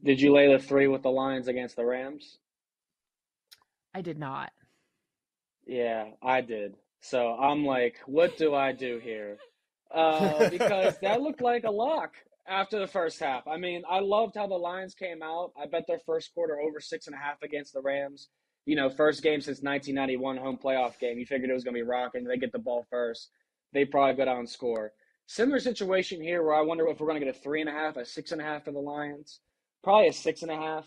[0.03, 2.39] Did you lay the three with the Lions against the Rams?
[3.93, 4.51] I did not.
[5.67, 6.77] Yeah, I did.
[7.01, 9.39] So I'm like, what do I do here?
[9.93, 12.15] Uh, because that looked like a lock
[12.49, 13.47] after the first half.
[13.47, 15.53] I mean, I loved how the Lions came out.
[15.61, 18.29] I bet their first quarter over six and a half against the Rams
[18.67, 21.19] you know, first game since 1991 home playoff game.
[21.19, 22.25] You figured it was going to be rocking.
[22.25, 23.31] They get the ball first.
[23.73, 24.93] They probably go down and score.
[25.27, 27.73] Similar situation here where I wonder if we're going to get a three and a
[27.73, 29.41] half, a six and a half for the Lions.
[29.83, 30.85] Probably a six and a half.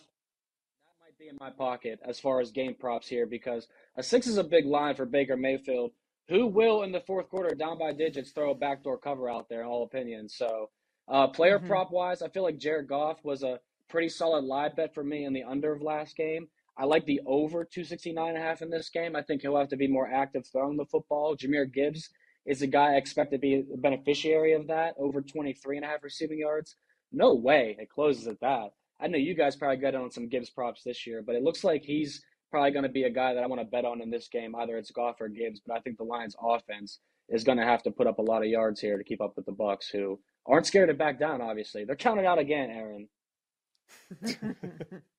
[1.20, 4.28] That might be in my pocket as far as game props here because a six
[4.28, 5.92] is a big line for Baker Mayfield,
[6.30, 9.62] who will in the fourth quarter down by digits throw a backdoor cover out there
[9.62, 10.36] in all opinions.
[10.36, 10.70] So,
[11.08, 11.68] uh, player mm-hmm.
[11.68, 15.26] prop wise, I feel like Jared Goff was a pretty solid live bet for me
[15.26, 16.48] in the under of last game.
[16.78, 19.16] I like the over 269 and a half in this game.
[19.16, 21.36] I think he'll have to be more active throwing the football.
[21.36, 22.10] Jahmyr Gibbs
[22.46, 25.90] is a guy I expect to be a beneficiary of that, over 23 and a
[25.90, 26.76] half receiving yards.
[27.12, 28.70] No way it closes at that.
[29.00, 31.64] I know you guys probably got on some Gibbs props this year, but it looks
[31.64, 34.10] like he's probably going to be a guy that I want to bet on in
[34.10, 34.56] this game.
[34.56, 37.84] Either it's Goff or Gibbs, but I think the Lions offense is going to have
[37.84, 40.20] to put up a lot of yards here to keep up with the Bucks, who
[40.46, 41.42] aren't scared to back down.
[41.42, 43.08] Obviously, they're counted out again, Erin.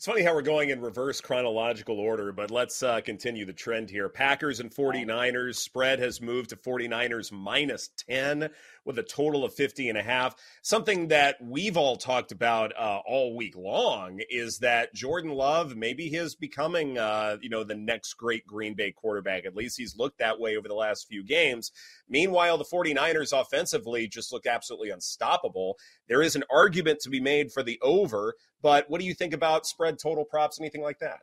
[0.00, 3.90] It's funny how we're going in reverse chronological order, but let's uh, continue the trend
[3.90, 4.08] here.
[4.08, 8.48] Packers and 49ers spread has moved to 49ers minus 10
[8.86, 10.36] with a total of 50 and a half.
[10.62, 16.06] Something that we've all talked about uh, all week long is that Jordan Love maybe
[16.06, 19.44] is becoming, uh, you know, the next great Green Bay quarterback.
[19.44, 21.72] At least he's looked that way over the last few games.
[22.08, 25.76] Meanwhile, the 49ers offensively just look absolutely unstoppable.
[26.10, 29.32] There is an argument to be made for the over, but what do you think
[29.32, 31.20] about spread total props, anything like that?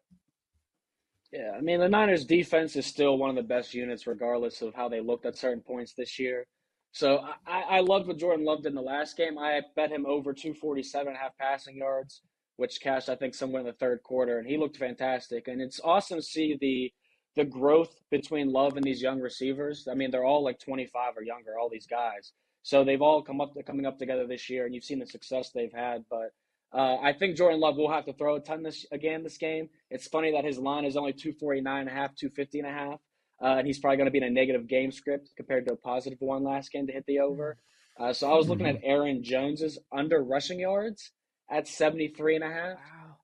[1.33, 4.73] Yeah, I mean, the Niners defense is still one of the best units, regardless of
[4.73, 6.47] how they looked at certain points this year.
[6.93, 9.37] So I, I loved what Jordan loved in the last game.
[9.37, 12.21] I bet him over 247 and a half passing yards,
[12.55, 15.49] which cashed, I think, somewhere in the third quarter, and he looked fantastic.
[15.49, 16.93] And it's awesome to see the
[17.35, 19.87] the growth between Love and these young receivers.
[19.91, 22.31] I mean, they're all like 25 or younger, all these guys.
[22.63, 25.51] So they've all come up coming up together this year, and you've seen the success
[25.51, 26.03] they've had.
[26.09, 26.31] But
[26.73, 29.69] uh, I think Jordan Love will have to throw a ton this again this game.
[29.89, 32.99] It's funny that his line is only 249 and a half, 250 and a half.
[33.41, 35.77] Uh, and he's probably going to be in a negative game script compared to a
[35.77, 37.57] positive one last game to hit the over.
[37.99, 38.77] Uh, so I was looking Mm-hmm.
[38.83, 41.11] at Aaron Jones's under rushing yards
[41.49, 42.77] at 73 and a half.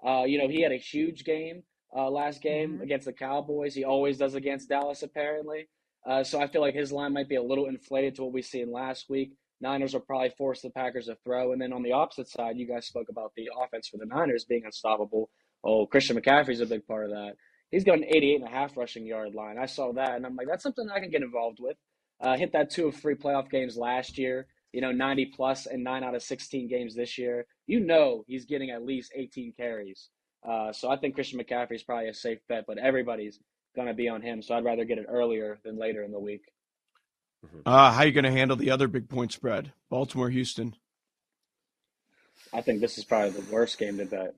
[0.05, 1.63] Uh, you know, he had a huge game
[1.95, 2.83] uh, last game Mhm.
[2.83, 3.73] against the Cowboys.
[3.75, 5.67] He always does against Dallas, apparently.
[6.05, 8.41] Uh, so I feel like his line might be a little inflated to what we
[8.41, 9.33] seen last week.
[9.61, 11.53] Niners will probably force the Packers to throw.
[11.53, 14.43] And then on the opposite side, you guys spoke about the offense for the Niners
[14.43, 15.29] being unstoppable.
[15.63, 17.33] Oh, Christian McCaffrey's a big part of that.
[17.71, 19.57] He's got an 88 and a half rushing yard line.
[19.57, 21.77] I saw that, and I'm like, that's something I can get involved with.
[22.21, 25.83] Uh, hit that two of three playoff games last year, you know, 90 plus and
[25.83, 27.47] nine out of 16 games this year.
[27.65, 30.09] You know he's getting at least 18 carries.
[30.47, 33.39] Uh, so I think Christian McCaffrey is probably a safe bet, but everybody's
[33.75, 34.41] going to be on him.
[34.41, 36.43] So I'd rather get it earlier than later in the week.
[37.65, 39.73] Uh, how you going to handle the other big point spread?
[39.89, 40.75] Baltimore, Houston.
[42.53, 44.35] I think this is probably the worst game to bet.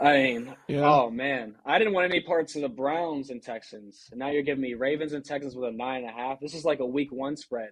[0.00, 0.88] I mean, Yeah.
[0.88, 4.08] oh man, I didn't want any parts of the Browns and Texans.
[4.10, 6.40] And now you're giving me Ravens and Texans with a nine and a half.
[6.40, 7.70] This is like a week one spread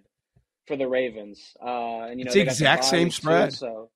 [0.67, 1.53] for the Ravens.
[1.63, 3.53] Uh, and you know It's the exact same week too, spread.
[3.53, 3.89] so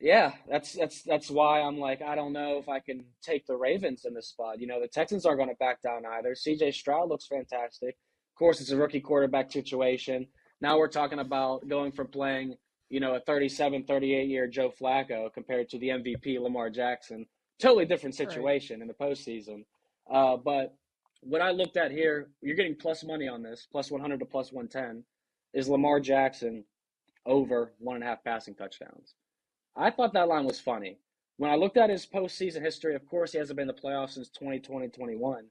[0.00, 3.56] yeah, that's that's that's why I'm like I don't know if I can take the
[3.56, 4.60] Ravens in this spot.
[4.60, 6.34] You know the Texans aren't going to back down either.
[6.34, 6.72] C.J.
[6.72, 7.90] Stroud looks fantastic.
[8.34, 10.26] Of course, it's a rookie quarterback situation.
[10.60, 12.56] Now we're talking about going from playing
[12.90, 17.24] you know, a 37, 38 year Joe Flacco compared to the MVP Lamar Jackson.
[17.60, 18.28] Totally different Right.
[18.28, 19.64] situation in the postseason.
[20.10, 20.74] Uh, but
[21.20, 24.50] what I looked at here, you're getting plus money on this, plus 100 to plus
[24.52, 25.04] 110,
[25.54, 26.64] is Lamar Jackson
[27.26, 29.14] over one and a half passing touchdowns.
[29.76, 30.98] I thought that line was funny.
[31.36, 34.10] When I looked at his postseason history, of course, he hasn't been in the playoffs
[34.10, 35.46] since 2020 21,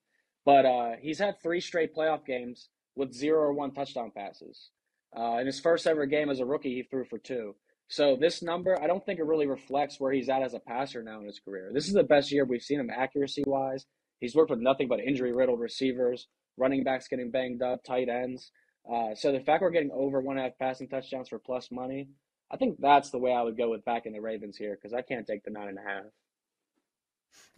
[0.46, 4.70] but uh, he's had three straight playoff games with zero or one touchdown passes.
[5.18, 7.56] Uh, in his first ever game as a rookie, he threw for two.
[7.88, 11.02] So this number, I don't think it really reflects where he's at as a passer
[11.02, 11.72] now in his career.
[11.74, 13.88] This is the best year we've seen him accuracy wise.
[14.20, 16.28] He's worked with nothing but injury riddled receivers,
[16.58, 18.52] running backs getting banged up, tight ends.
[18.92, 21.70] Uh, so the fact we're getting over one and a half passing touchdowns for plus
[21.72, 22.10] money,
[22.52, 25.02] I think that's the way I would go with backing the Ravens here because I
[25.02, 26.06] can't take the nine and a half.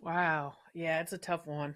[0.02, 0.54] Wow.
[0.74, 1.76] Yeah, it's a tough one.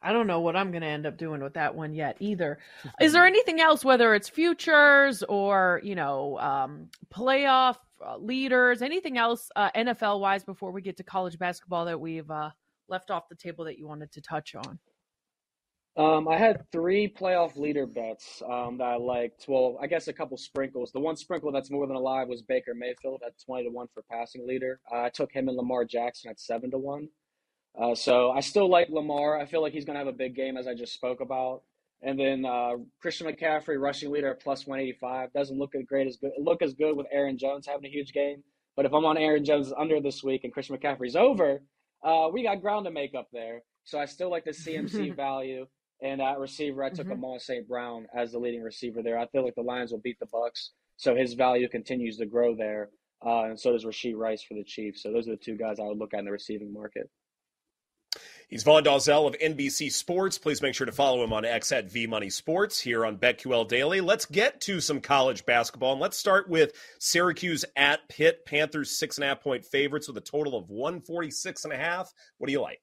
[0.00, 2.58] I don't know what I'm going to end up doing with that one yet either.
[3.00, 9.18] Is there anything else, whether it's futures or, you know, um, playoff uh, leaders, anything
[9.18, 12.50] else uh, NFL wise before we get to college basketball that we've uh,
[12.88, 14.78] left off the table that you wanted to touch on?
[15.96, 19.44] Um, I had three playoff leader bets um, that I liked.
[19.46, 20.90] Well, I guess a couple sprinkles.
[20.90, 24.02] The one sprinkle that's more than alive was Baker Mayfield at twenty to one for
[24.10, 24.80] passing leader.
[24.92, 27.08] Uh, I took him and Lamar Jackson at seven to one.
[27.80, 29.38] Uh, so I still like Lamar.
[29.38, 31.62] I feel like he's going to have a big game, as I just spoke about.
[32.02, 35.84] And then uh, Christian McCaffrey, rushing leader at plus one eighty five, doesn't look as
[35.84, 36.32] great as good.
[36.38, 38.42] Look as good with Aaron Jones having a huge game.
[38.76, 41.62] But if I'm on Aaron Jones under this week and Christian McCaffrey's over,
[42.02, 43.62] uh, we got ground to make up there.
[43.84, 45.66] So I still like the CMC value.
[46.02, 47.12] And at receiver, I took Mhm.
[47.12, 47.66] Amon St.
[47.66, 49.18] Brown as the leading receiver there.
[49.18, 52.54] I feel like the Lions will beat the Bucks, so his value continues to grow
[52.54, 52.90] there.
[53.24, 55.02] Uh, and so does Rashee Rice for the Chiefs.
[55.02, 57.08] So those are the two guys I would look at in the receiving market.
[58.48, 60.36] He's Vaughn Dalzell of NBC Sports.
[60.38, 63.66] Please make sure to follow him on X at V Money Sports here on BetQL
[63.66, 64.00] Daily.
[64.02, 68.44] Let's get to some college basketball, and let's start with Syracuse at Pitt.
[68.44, 71.72] Panthers six and a half point favorites with a total of one forty six and
[71.72, 72.12] a half.
[72.38, 72.82] What do you like?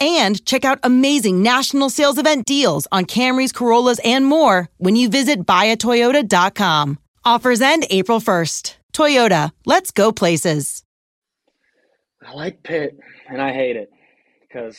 [0.00, 5.08] and check out amazing national sales event deals on Camrys, Corollas, and more when you
[5.08, 6.98] visit buyatoyota.com.
[7.24, 8.76] Offers end April 1st.
[8.92, 9.52] Toyota.
[9.66, 10.82] Let's go places.
[12.26, 13.90] I like Pitt, and I hate it
[14.42, 14.78] because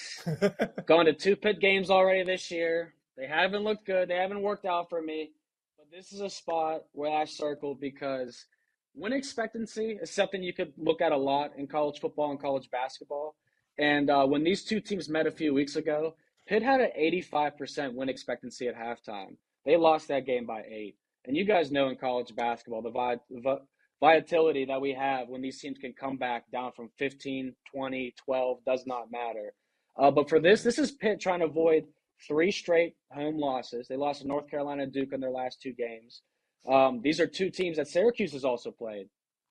[0.86, 2.94] going to two Pitt games already this year.
[3.18, 4.10] They haven't looked good.
[4.10, 5.32] They haven't worked out for me.
[5.78, 8.46] But this is a spot where I circled because
[8.94, 12.70] win expectancy is something you could look at a lot in college football and college
[12.72, 13.36] basketball.
[13.82, 16.14] And uh, when these two teams met a few weeks ago,
[16.48, 19.38] Pitt had an 85% win expectancy at halftime.
[19.66, 20.98] They lost that game by eight.
[21.26, 23.58] And you guys know in college basketball, the vi- vi-
[24.00, 28.58] volatility that we have when these teams can come back down from 15, 20, 12,
[28.66, 29.52] does not matter.
[29.98, 31.86] Uh, but for this, this is Pitt trying to avoid
[32.28, 33.88] three straight home losses.
[33.88, 36.22] They lost to North Carolina Duke in their last two games.
[36.70, 39.10] Um, these are two teams that Syracuse has also played.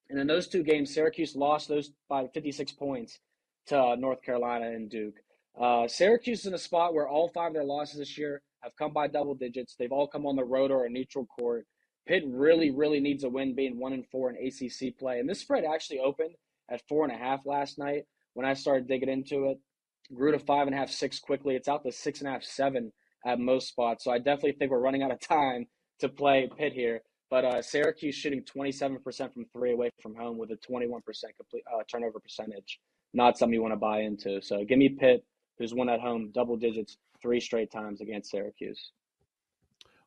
[0.08, 3.18] And in those two games, Syracuse lost those by 56 points
[3.66, 5.16] to North Carolina and Duke.
[5.60, 8.76] Uh, Syracuse is in a spot where all five of their losses this year have
[8.76, 9.74] come by double digits.
[9.76, 11.66] They've all come on the road or a neutral court.
[12.06, 15.18] Pitt really, really needs a win, being one and four in ACC play.
[15.18, 16.34] And this spread actually opened
[16.70, 19.58] at four and a half last night when I started digging into it.
[20.14, 21.54] Grew to five and a half, six quickly.
[21.54, 22.92] It's out to six and a half, seven
[23.26, 24.04] at most spots.
[24.04, 25.66] So I definitely think we're running out of time
[26.00, 27.02] to play Pitt here.
[27.30, 28.98] But uh, Syracuse shooting 27%
[29.32, 31.00] from three away from home with a 21%
[31.36, 32.80] complete uh, turnover percentage.
[33.12, 34.40] Not something you want to buy into.
[34.40, 35.24] So give me Pitt,
[35.58, 38.92] who's won at home double digits three straight times against Syracuse.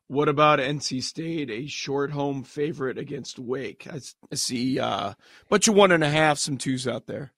[0.06, 3.86] What about NC State, a short home favorite against Wake?
[3.90, 4.00] I,
[4.34, 5.14] see a uh,
[5.48, 7.32] bunch of one and a half, some twos out there.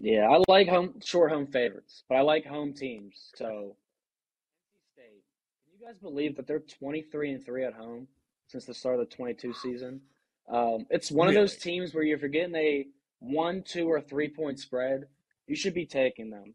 [0.00, 3.30] Yeah, I like home short home favorites, but I like home teams.
[3.36, 5.22] So NC State,
[5.64, 8.08] can you guys believe that they're 23 and 3 at home
[8.48, 10.00] since the start of the 22 season?
[10.48, 11.38] Um, it's one really?
[11.38, 12.86] of those teams where you're forgetting a
[13.24, 15.06] one, two, or three point spread,
[15.46, 16.54] you should be taking them.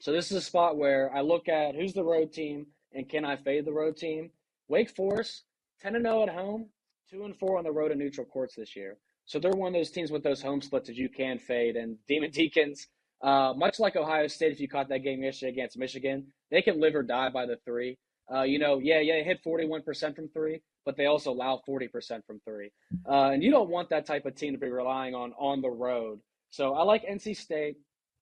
[0.00, 3.24] So this is a spot where I look at who's the road team and can
[3.24, 4.30] I fade the road team?
[4.68, 5.44] Wake Forest,
[5.82, 6.66] 10 and 0 at home,
[7.10, 8.96] 2 and 4 on the road in neutral courts this year.
[9.26, 11.76] So they're one of those teams with those home splits that you can fade.
[11.76, 12.88] And Demon Deacons,
[13.22, 16.80] uh, much like Ohio State, if you caught that game yesterday against Michigan, they can
[16.80, 17.98] live or die by the three.
[18.32, 22.40] Uh, you know, yeah, yeah, hit 41% from three, but they also allow 40% from
[22.44, 22.70] three.
[23.08, 25.70] Uh, and you don't want that type of team to be relying on on the
[25.70, 26.20] road.
[26.50, 27.76] So I like NC State,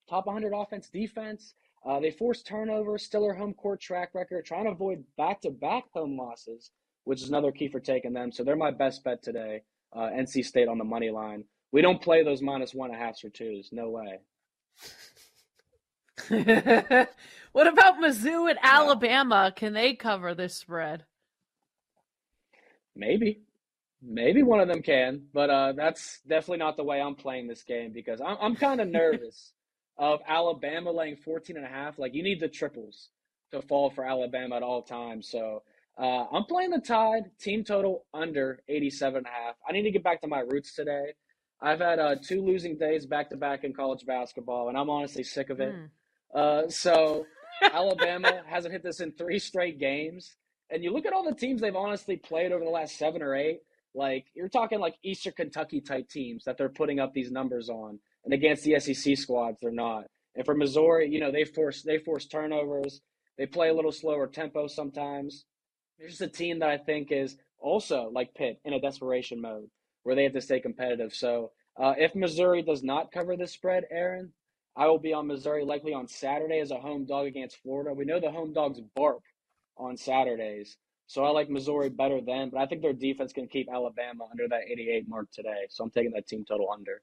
[0.09, 1.55] top 100 offense, defense.
[1.87, 5.51] Uh, they force turnovers, still their home court track record, trying to avoid back to
[5.51, 6.71] back home losses,
[7.05, 8.33] which is another key for taking them.
[8.33, 11.45] So they're my best bet today uh, NC State on the money line.
[11.73, 13.71] We don't play those minus one and a halfs or twos.
[13.73, 14.21] No way.
[17.53, 19.53] what about Mizzou and Alabama?
[19.55, 21.05] Can they cover this spread?
[22.95, 23.41] Maybe.
[24.01, 27.65] Maybe one of them can, but uh, that's definitely not the way I'm playing this
[27.65, 29.53] game because I'm, I'm kind of nervous
[29.97, 31.99] of Alabama laying 14 and a half.
[31.99, 33.09] Like, you need the triples
[33.51, 35.29] to fall for Alabama at all times.
[35.29, 35.63] So
[35.99, 39.57] uh, I'm playing the Tide team total under 87 and a half.
[39.69, 41.15] I need to get back to my roots today.
[41.61, 45.25] I've had uh, two losing days back to back in college basketball, and I'm honestly
[45.25, 45.75] sick of it.
[45.75, 45.89] Mm.
[46.33, 47.27] Uh, so
[47.63, 50.37] Alabama hasn't hit this in three straight games.
[50.71, 53.35] And you look at all the teams they've honestly played over the last seven or
[53.35, 53.61] eight.
[53.95, 57.99] Like you're talking like Eastern Kentucky type teams that they're putting up these numbers on,
[58.25, 60.05] and against the SEC squads they're not.
[60.37, 63.01] And for Missouri, you know they force they force turnovers.
[63.39, 65.47] They play a little slower tempo sometimes.
[65.99, 69.69] There's just a team that I think is also like Pitt in a desperation mode
[70.03, 71.13] where they have to stay competitive.
[71.15, 74.33] So uh, if Missouri does not cover the spread, Erin,
[74.79, 77.93] I will be on Missouri likely on Saturday as a home dog against Florida.
[77.93, 79.23] We know the home dogs bark
[79.77, 80.77] on Saturdays.
[81.09, 84.47] So I like Missouri better then, but I think their defense can keep Alabama under
[84.47, 85.67] that 88 mark today.
[85.69, 87.03] So I'm taking that team total under.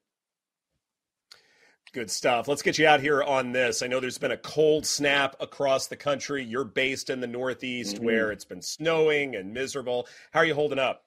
[1.92, 2.48] Good stuff.
[2.48, 3.82] Let's get you out here on this.
[3.82, 6.44] I know there's been a cold snap across the country.
[6.44, 8.06] You're based in the Northeast mm-hmm.
[8.06, 10.08] where it's been snowing and miserable.
[10.32, 11.04] How are you holding up?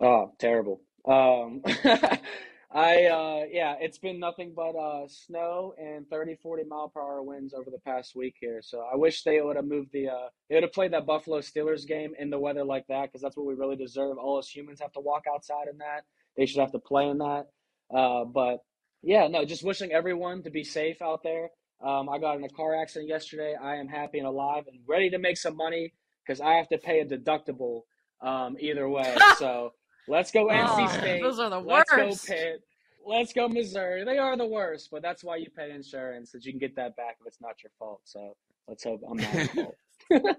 [0.00, 0.80] Oh, terrible.
[1.06, 1.62] Um,
[2.74, 7.22] I, uh, yeah, it's been nothing but uh, snow and 30, 40 mile per hour
[7.22, 8.60] winds over the past week here.
[8.62, 11.40] So I wish they would have moved the, uh, they would have played that Buffalo
[11.40, 14.16] Steelers game in the weather like that because that's what we really deserve.
[14.16, 16.04] All us humans have to walk outside in that.
[16.36, 17.48] They should have to play in that.
[17.94, 18.64] Uh, but
[19.02, 21.50] yeah, no, just wishing everyone to be safe out there.
[21.84, 23.54] Um, I got in a car accident yesterday.
[23.60, 25.92] I am happy and alive and ready to make some money
[26.24, 27.82] because I have to pay a deductible
[28.22, 29.14] um, either way.
[29.38, 29.72] so
[30.08, 31.22] let's go NC oh, State.
[31.22, 31.86] Those are the worst.
[31.96, 32.62] Let's go Pitt.
[33.04, 34.04] Let's go Missouri.
[34.04, 36.96] They are the worst, but that's why you pay insurance that you can get that
[36.96, 38.00] back if it's not your fault.
[38.04, 38.36] So
[38.68, 39.76] let's hope I'm not fault.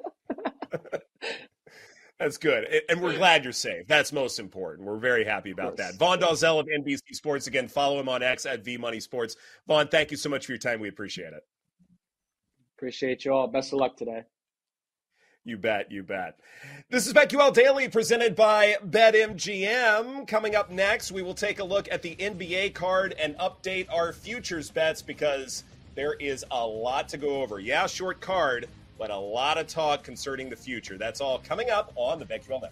[2.19, 2.67] That's good.
[2.87, 3.85] And we're glad you're safe.
[3.87, 4.87] That's most important.
[4.87, 5.95] We're very happy about that.
[5.95, 7.47] Vaughn Dalzell of NBC Sports.
[7.47, 9.35] Again, follow him on X at V Money Sports.
[9.67, 10.79] Vaughn, thank you so much for your time.
[10.79, 11.43] We appreciate it.
[12.77, 13.47] Appreciate you all.
[13.47, 14.23] Best of luck today.
[15.45, 16.39] You bet, you bet.
[16.89, 20.25] This is BetQL Daily presented by BetMGM.
[20.25, 24.13] Coming up next, we will take a look at the NBA card and update our
[24.13, 25.65] futures bets because
[25.95, 27.59] there is a lot to go over.
[27.59, 30.97] Yeah, short card, but a lot of talk concerning the future.
[30.97, 32.71] That's all coming up on the BetQL Network.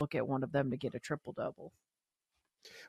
[0.00, 1.72] Look at one of them to get a triple double.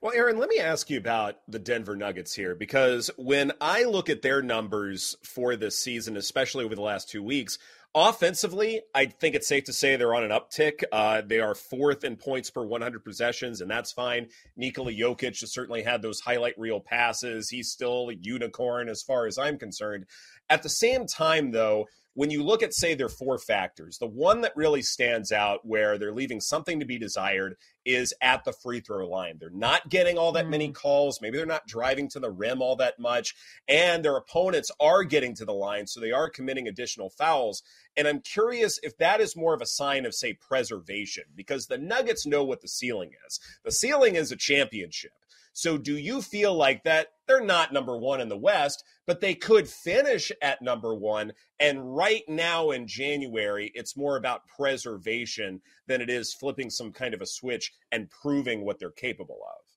[0.02, 4.10] Well, Erin, let me ask you about the Denver Nuggets here because when I look
[4.10, 7.60] at their numbers for this season, especially over the last two weeks,
[7.94, 10.84] offensively, I think it's safe to say they're on an uptick.
[10.90, 14.30] Uh, they are fourth in points per 100 possessions, and that's fine.
[14.56, 17.50] Nikola Jokic has certainly had those highlight reel passes.
[17.50, 20.06] He's still a unicorn as far as I'm concerned.
[20.50, 24.42] At the same time, though, when you look at, say, their four factors, the one
[24.42, 27.56] that really stands out where they're leaving something to be desired
[27.86, 29.38] is at the free throw line.
[29.40, 30.74] They're not getting all that many mm.
[30.74, 31.22] calls.
[31.22, 33.36] Maybe they're not driving to the rim all that much.
[33.68, 37.64] And their opponents are getting to the line, so they are committing additional fouls.
[37.96, 41.78] And I'm curious if that is more of a sign of, say, preservation, because the
[41.78, 43.40] Nuggets know what the ceiling is.
[43.64, 45.12] The ceiling is a championship.
[45.60, 49.36] So do you feel like that they're not number one in the West, but they
[49.36, 51.34] could finish at number one?
[51.60, 57.14] And right now in January, it's more about preservation than it is flipping some kind
[57.14, 59.69] of a switch and proving what they're capable of.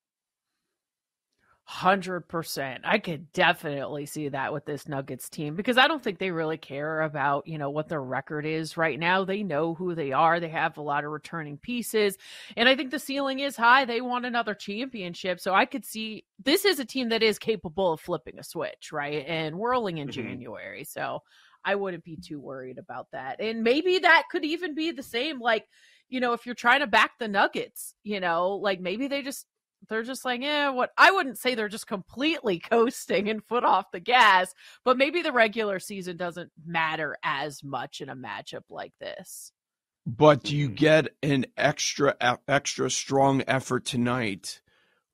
[1.65, 2.83] Hundred percent.
[2.85, 6.59] I could definitely see that with this Nuggets team because I don't think they really
[6.59, 9.25] care about, you know, what their record is right now.
[9.25, 10.41] They know who they are.
[10.41, 12.19] They have a lot of returning pieces.
[12.57, 13.85] And I think the ceiling is high.
[13.85, 15.39] They want another championship.
[15.39, 18.91] So I could see this is a team that is capable of flipping a switch,
[18.93, 19.25] right?
[19.27, 20.13] And whirling in Mhm.
[20.13, 20.83] January.
[20.85, 21.21] So
[21.65, 23.41] I wouldn't be too worried about that.
[23.41, 25.69] And maybe that could even be the same, like,
[26.09, 29.47] you know, if you're trying to back the Nuggets, you know, like maybe they just
[29.89, 33.91] they're just like, yeah, what I wouldn't say they're just completely coasting and foot off
[33.93, 34.55] the gas,
[34.85, 39.53] but maybe the regular season doesn't matter as much in a matchup like this.
[40.05, 42.17] But do you get an extra
[42.49, 44.61] extra strong effort tonight?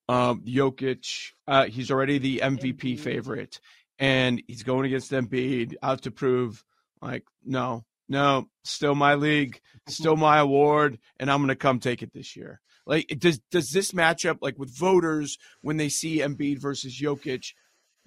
[0.08, 3.60] Um, Jokic, uh, he's already the MVP favorite,
[3.98, 6.64] and he's going against Embiid out to prove,
[7.02, 12.02] like, no, no, still my league, still my award, and I'm going to come take
[12.02, 12.62] it this year.
[12.88, 17.52] Like, does does this matchup, like with voters, when they see Embiid versus Jokic,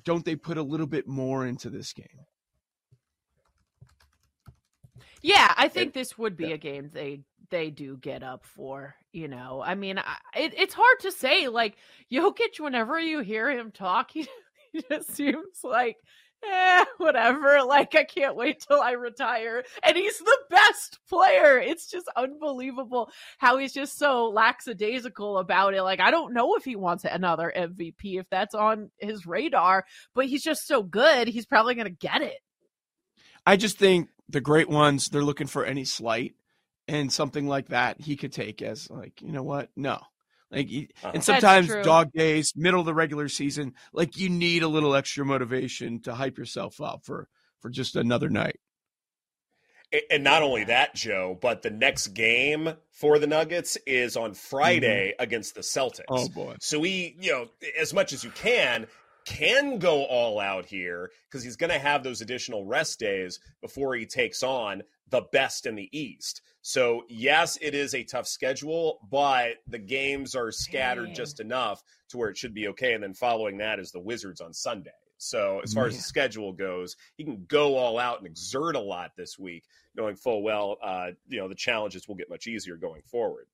[0.04, 2.26] don't they put a little bit more into this game?
[5.22, 7.22] Yeah, I think this would be a game they
[7.52, 8.96] they do get up for.
[9.12, 11.48] You know, I mean, I, it, it's hard to say.
[11.48, 11.76] Like
[12.12, 14.28] Jokic, whenever you hear him talk, he,
[14.74, 15.98] he just seems like,
[16.44, 17.64] eh, whatever.
[17.64, 21.60] Like I can't wait till I retire, and he's the best player.
[21.60, 25.84] It's just unbelievable how he's just so lackadaisical about it.
[25.84, 30.26] Like I don't know if he wants another MVP if that's on his radar, but
[30.26, 31.28] he's just so good.
[31.28, 32.40] He's probably gonna get it.
[33.46, 36.36] I just think the great ones, they're looking for any slight
[36.88, 39.70] and something like that he could take as like, you know what?
[39.76, 40.00] No.
[40.52, 41.12] Like Uh-huh.
[41.14, 45.26] and sometimes dog days, middle of the regular season, like you need a little extra
[45.26, 47.28] motivation to hype yourself up for
[47.62, 48.60] for just another night.
[50.10, 55.14] And not only that, Joe, but the next game for the Nuggets is on Friday
[55.20, 56.06] against the Celtics.
[56.08, 56.56] Oh boy.
[56.62, 57.48] So we, you know,
[57.80, 58.88] as much as you can,
[59.26, 63.94] can go all out here because he's going to have those additional rest days before
[63.96, 64.82] he takes on
[65.12, 66.42] the best in the East.
[66.64, 71.16] So, yes, it is a tough schedule, but the games are scattered Dang.
[71.16, 72.94] just enough to where it should be okay.
[72.94, 74.92] And then following that is the Wizards on Sunday.
[75.24, 78.80] So, as far as the schedule goes, he can go all out and exert a
[78.80, 82.76] lot this week, knowing full well, uh, you know, the challenges will get much easier
[82.76, 83.46] going forward.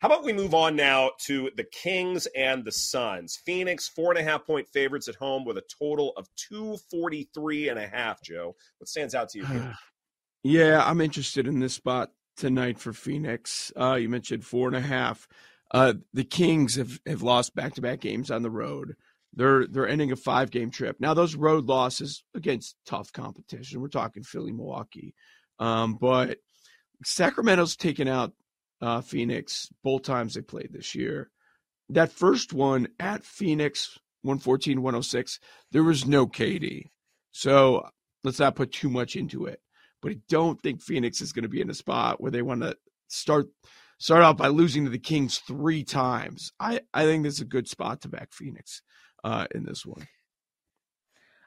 [0.00, 3.40] How about we move on now to the Kings and the Suns?
[3.44, 7.78] Phoenix, four and a half point favorites at home with a total of 243 and
[7.80, 8.54] a half, Joe.
[8.78, 9.74] What stands out to you here?
[10.46, 13.72] Yeah, I'm interested in this spot tonight for Phoenix.
[13.76, 15.26] Uh, you mentioned four and a half.
[15.72, 18.94] Uh, the Kings have, have lost back to back games on the road.
[19.34, 20.98] They're they're ending a five game trip.
[21.00, 23.80] Now those road losses against tough competition.
[23.80, 25.16] We're talking Philly, Milwaukee,
[25.58, 26.38] um, but
[27.04, 28.32] Sacramento's taken out
[28.80, 31.28] uh, Phoenix both times they played this year.
[31.88, 35.40] That first one at Phoenix, 114, 106,
[35.72, 36.84] there was no KD.
[37.32, 37.88] So
[38.22, 39.60] let's not put too much into it.
[40.02, 42.62] But I don't think Phoenix is going to be in a spot where they want
[42.62, 42.76] to
[43.08, 43.46] start
[43.98, 46.52] start out by losing to the Kings three times.
[46.60, 48.82] I, I think this is a good spot to back Phoenix
[49.24, 50.06] uh, in this one.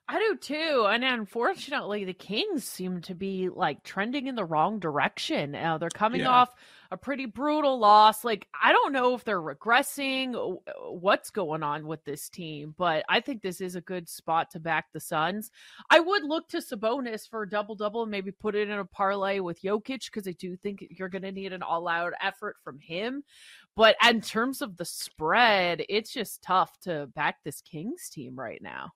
[0.07, 0.87] I do too.
[0.89, 5.53] And unfortunately, the Kings seem to be like trending in the wrong direction.
[5.53, 6.29] Uh, they're coming Yeah.
[6.29, 6.49] off
[6.91, 8.23] a pretty brutal loss.
[8.23, 13.03] Like, I don't know if they're regressing, uh, what's going on with this team, but
[13.07, 15.51] I think this is a good spot to back the Suns.
[15.89, 18.85] I would look to Sabonis for a double double and maybe put it in a
[18.85, 22.57] parlay with Jokic because I do think you're going to need an all out effort
[22.63, 23.23] from him.
[23.75, 28.61] But in terms of the spread, it's just tough to back this Kings team right
[28.61, 28.91] now.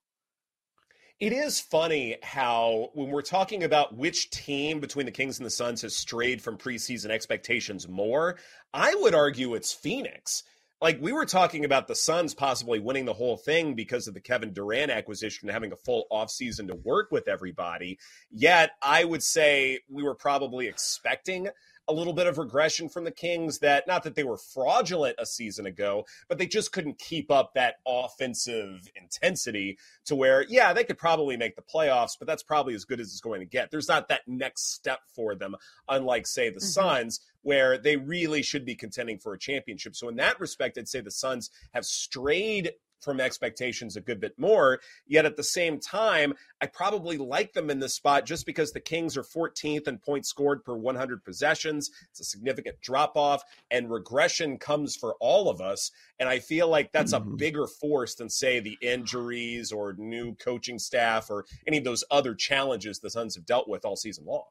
[1.19, 5.51] It is funny how, when we're talking about which team between the Kings and the
[5.51, 8.37] Suns has strayed from preseason expectations more,
[8.73, 10.43] I would argue it's Phoenix.
[10.81, 14.19] Like we were talking about the Suns possibly winning the whole thing because of the
[14.19, 17.99] Kevin Durant acquisition and having a full offseason to work with everybody.
[18.29, 21.47] Yet I would say we were probably expecting
[21.87, 25.25] a little bit of regression from the Kings that not that they were fraudulent a
[25.25, 30.83] season ago, but they just couldn't keep up that offensive intensity to where, yeah, they
[30.83, 33.71] could probably make the playoffs, but that's probably as good as it's going to get.
[33.71, 35.55] There's not that next step for them,
[35.89, 36.65] unlike, say, the mm-hmm.
[36.65, 39.95] Suns, where they really should be contending for a championship.
[39.95, 42.71] So, in that respect, I'd say the Suns have strayed
[43.03, 44.79] from expectations a good bit more.
[45.05, 48.79] Yet at the same time, I probably like them in this spot just because the
[48.79, 51.89] Kings are 14th in points scored per 100 possessions.
[52.09, 55.91] It's a significant drop off, and regression comes for all of us.
[56.19, 57.33] And I feel like that's mm-hmm.
[57.33, 62.03] a bigger force than, say, the injuries or new coaching staff or any of those
[62.11, 64.45] other challenges the Suns have dealt with all season long.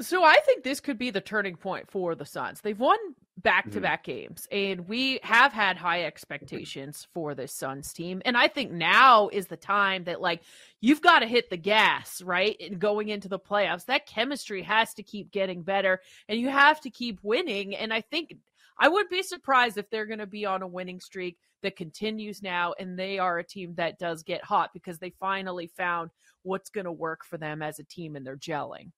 [0.00, 2.60] So I think this could be the turning point for the Suns.
[2.60, 2.98] They've won
[3.42, 4.12] back-to-back mm-hmm.
[4.12, 8.20] games and we have had high expectations for this Suns team.
[8.24, 10.42] And I think now is the time that like
[10.80, 12.56] you've got to hit the gas, right?
[12.60, 16.80] And going into the playoffs, that chemistry has to keep getting better and you have
[16.82, 18.34] to keep winning and I think
[18.80, 22.42] I would be surprised if they're going to be on a winning streak that continues
[22.42, 26.10] now and they are a team that does get hot because they finally found
[26.42, 28.92] what's going to work for them as a team and they're gelling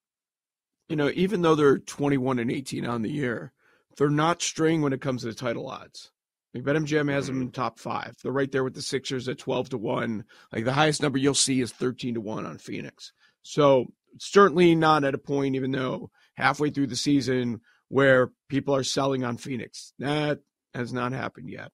[0.90, 3.52] you know, even though they're 21 and 18 on the year,
[4.00, 6.10] they're not straying when it comes to the title odds.
[6.54, 7.52] Like BetMGM has them in mm.
[7.52, 8.14] top five.
[8.22, 10.24] They're right there with the Sixers at 12 to 1.
[10.54, 13.12] Like the highest number you'll see is 13 to 1 on Phoenix.
[13.42, 18.82] So certainly not at a point, even though halfway through the season, where people are
[18.82, 19.92] selling on Phoenix.
[19.98, 20.38] That
[20.72, 21.70] has not happened yet.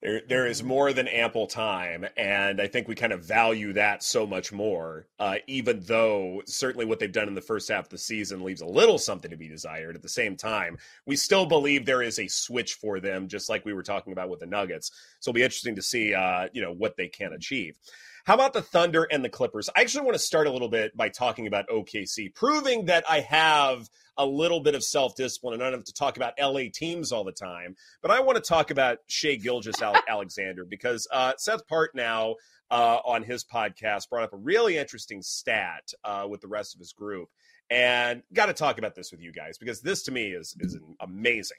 [0.00, 4.04] There, there is more than ample time, and I think we kind of value that
[4.04, 5.08] so much more.
[5.18, 8.60] Uh, even though certainly what they've done in the first half of the season leaves
[8.60, 9.96] a little something to be desired.
[9.96, 13.64] At the same time, we still believe there is a switch for them, just like
[13.64, 14.92] we were talking about with the Nuggets.
[15.18, 17.76] So it'll be interesting to see, uh, you know, what they can achieve.
[18.24, 19.68] How about the Thunder and the Clippers?
[19.74, 23.20] I actually want to start a little bit by talking about OKC, proving that I
[23.20, 23.88] have
[24.18, 27.12] a little bit of self discipline and I don't have to talk about LA teams
[27.12, 27.76] all the time.
[28.02, 32.34] But I want to talk about Shai Gilgeous Alexander because uh, Seth Partnow
[32.70, 36.80] uh, on his podcast brought up a really interesting stat uh, with the rest of
[36.80, 37.28] his group.
[37.70, 40.78] And got to talk about this with you guys because this to me is, is
[41.00, 41.58] amazing.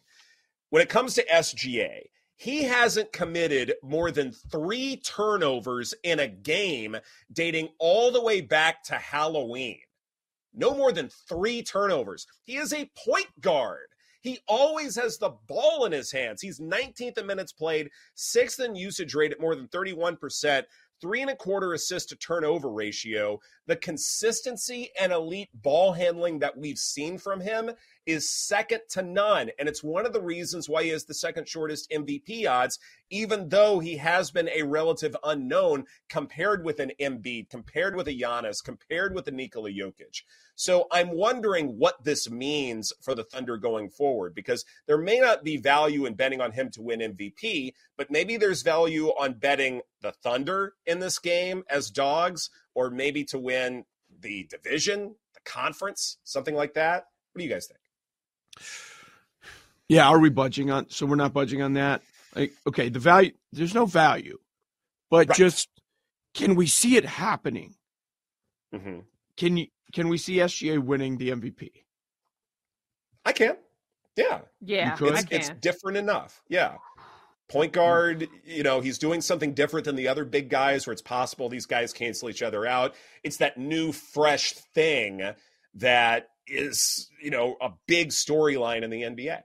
[0.69, 2.01] When it comes to SGA,
[2.35, 6.95] he hasn't committed more than three turnovers in a game
[7.33, 9.79] dating all the way back to Halloween.
[10.53, 12.25] No more than three turnovers.
[12.43, 13.87] He is a point guard.
[14.21, 16.41] He always has the ball in his hands.
[16.41, 20.63] He's 19th in minutes played, sixth in usage rate at more than 31%,
[20.99, 23.39] three and a quarter assist to turnover ratio.
[23.67, 27.71] The consistency and elite ball handling that we've seen from him
[28.05, 29.51] is second to none.
[29.59, 32.79] And it's one of the reasons why he has the second shortest MVP odds,
[33.09, 38.17] even though he has been a relative unknown compared with an Embiid, compared with a
[38.17, 40.23] Giannis, compared with a Nikola Jokic.
[40.55, 45.43] So I'm wondering what this means for the Thunder going forward, because there may not
[45.43, 49.81] be value in betting on him to win MVP, but maybe there's value on betting
[50.01, 53.85] the Thunder in this game as dogs, or maybe to win
[54.21, 57.05] the division, the conference, something like that.
[57.31, 57.79] What do you guys think?
[59.87, 60.89] Yeah, are we budging on?
[60.89, 62.01] So we're not budging on that.
[62.35, 63.31] Like, okay, the value.
[63.51, 64.37] There's no value,
[65.09, 65.37] but right.
[65.37, 65.67] just
[66.33, 67.75] can we see it happening?
[68.73, 68.99] Mm-hmm.
[69.35, 69.67] Can you?
[69.93, 71.71] Can we see SGA winning the MVP?
[73.25, 73.57] I can.
[74.15, 74.39] Yeah.
[74.61, 74.97] Yeah.
[74.99, 76.41] It's, it's different enough.
[76.47, 76.75] Yeah.
[77.47, 81.01] Point guard, you know, he's doing something different than the other big guys where it's
[81.01, 82.93] possible these guys cancel each other out.
[83.23, 85.33] It's that new, fresh thing
[85.75, 89.41] that is, you know, a big storyline in the NBA.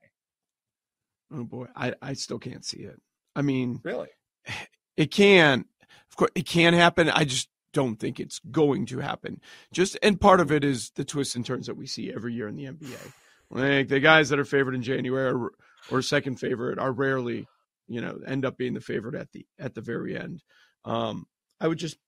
[1.33, 3.01] Oh boy, I, I still can't see it.
[3.35, 4.09] I mean, really,
[4.97, 5.65] it can,
[6.11, 7.11] of course, it can happen.
[7.11, 9.41] I just don't think it's going to happen.
[9.73, 12.49] Just and part of it is the twists and turns that we see every year
[12.49, 13.13] in the NBA.
[13.51, 15.51] Like the guys that are favored in January or,
[15.91, 17.47] or second favorite are rarely,
[17.89, 20.43] you know, end up being the favorite at the at the very end.
[20.85, 21.27] Um,
[21.61, 21.99] I would just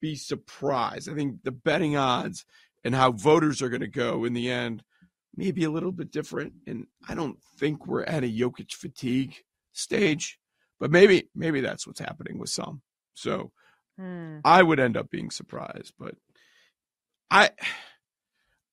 [0.00, 1.08] be surprised.
[1.08, 2.44] I think the betting odds
[2.84, 4.82] and how voters are going to go in the end
[5.36, 6.52] maybe a little bit different.
[6.66, 9.34] And I don't think we're at a Jokic fatigue
[9.72, 10.38] stage,
[10.78, 12.82] but maybe maybe that's what's happening with some.
[13.14, 13.52] So
[13.96, 14.38] Hmm.
[14.44, 16.16] I would end up being surprised, but
[17.30, 17.50] I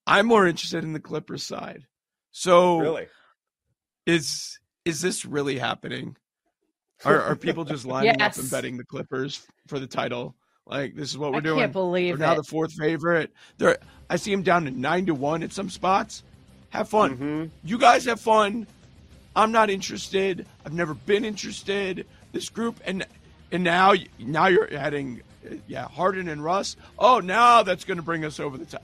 [0.07, 1.85] I'm more interested in the Clippers side.
[2.31, 3.07] So Really?
[4.07, 6.17] is is this really happening?
[7.05, 10.35] Are are people just lining up and betting the Clippers for the title?
[10.71, 11.59] Like this is what we're I doing.
[11.59, 13.31] can't believe We're now the fourth favorite.
[13.57, 13.77] They're
[14.09, 16.23] I see them down to nine to one at some spots.
[16.69, 17.11] Have fun.
[17.11, 17.45] Mm-hmm.
[17.65, 18.65] You guys have fun.
[19.35, 20.45] I'm not interested.
[20.65, 22.07] I've never been interested.
[22.31, 23.05] This group and
[23.51, 25.21] and now now you're adding
[25.67, 26.77] yeah Harden and Russ.
[26.97, 28.83] Oh, now that's going to bring us over the top.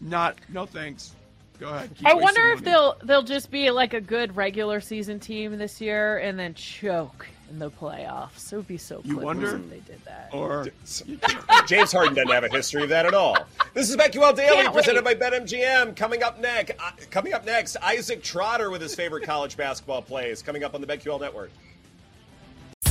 [0.00, 1.14] Not no thanks.
[1.60, 1.90] Go ahead.
[1.94, 2.72] Keep I wonder if money.
[2.72, 7.28] they'll they'll just be like a good regular season team this year and then choke
[7.52, 8.52] in the playoffs.
[8.52, 9.56] It would be so You Clippers wonder?
[9.56, 10.30] if they did that.
[10.32, 10.66] or
[11.66, 13.36] James Harden doesn't have a history of that at all.
[13.74, 15.20] This is BetQL Daily Can't presented wait.
[15.20, 15.94] by BetMGM.
[15.94, 20.42] Coming up next, uh, coming up next, Isaac Trotter with his favorite college basketball plays.
[20.42, 21.50] Coming up on the BetQL Network.